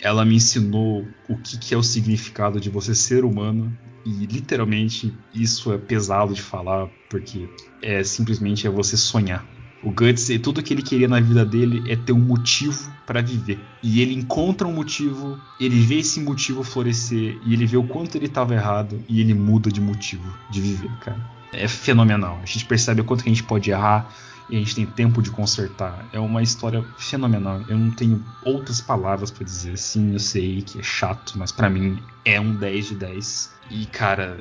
[0.01, 5.12] ela me ensinou o que, que é o significado de você ser humano e literalmente
[5.34, 7.49] isso é pesado de falar porque
[7.82, 11.97] é simplesmente é você sonhar o Guts, tudo que ele queria na vida dele é
[11.97, 13.61] ter um motivo para viver.
[13.83, 18.16] E ele encontra um motivo, ele vê esse motivo florescer e ele vê o quanto
[18.16, 21.20] ele estava errado e ele muda de motivo de viver, cara.
[21.53, 22.41] É fenomenal.
[22.43, 24.12] A gente percebe o quanto que a gente pode errar
[24.49, 26.09] e a gente tem tempo de consertar.
[26.12, 27.62] É uma história fenomenal.
[27.68, 29.77] Eu não tenho outras palavras para dizer.
[29.79, 33.53] Sim, eu sei que é chato, mas para mim é um 10 de 10.
[33.70, 34.39] E cara,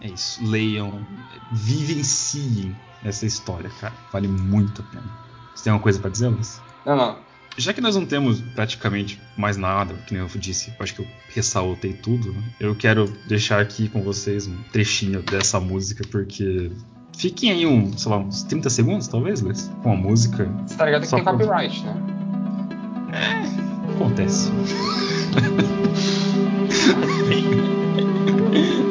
[0.00, 0.44] é isso.
[0.44, 1.06] Leiam,
[1.52, 2.74] vivenciem
[3.04, 3.94] essa história, cara.
[4.12, 5.10] Vale muito a pena.
[5.54, 6.60] Você tem alguma coisa para dizer, Luiz?
[6.84, 7.16] Não, não.
[7.58, 11.06] Já que nós não temos praticamente mais nada, que nem eu disse, acho que eu
[11.34, 12.42] ressaltei tudo, né?
[12.60, 16.70] eu quero deixar aqui com vocês um trechinho dessa música, porque
[17.16, 20.44] Fiquem aí um, sei lá, uns 30 segundos, talvez, Luiz, com a música.
[20.66, 21.32] Você tá ligado que tem por...
[21.32, 21.94] copyright, né?
[23.12, 24.50] É, acontece.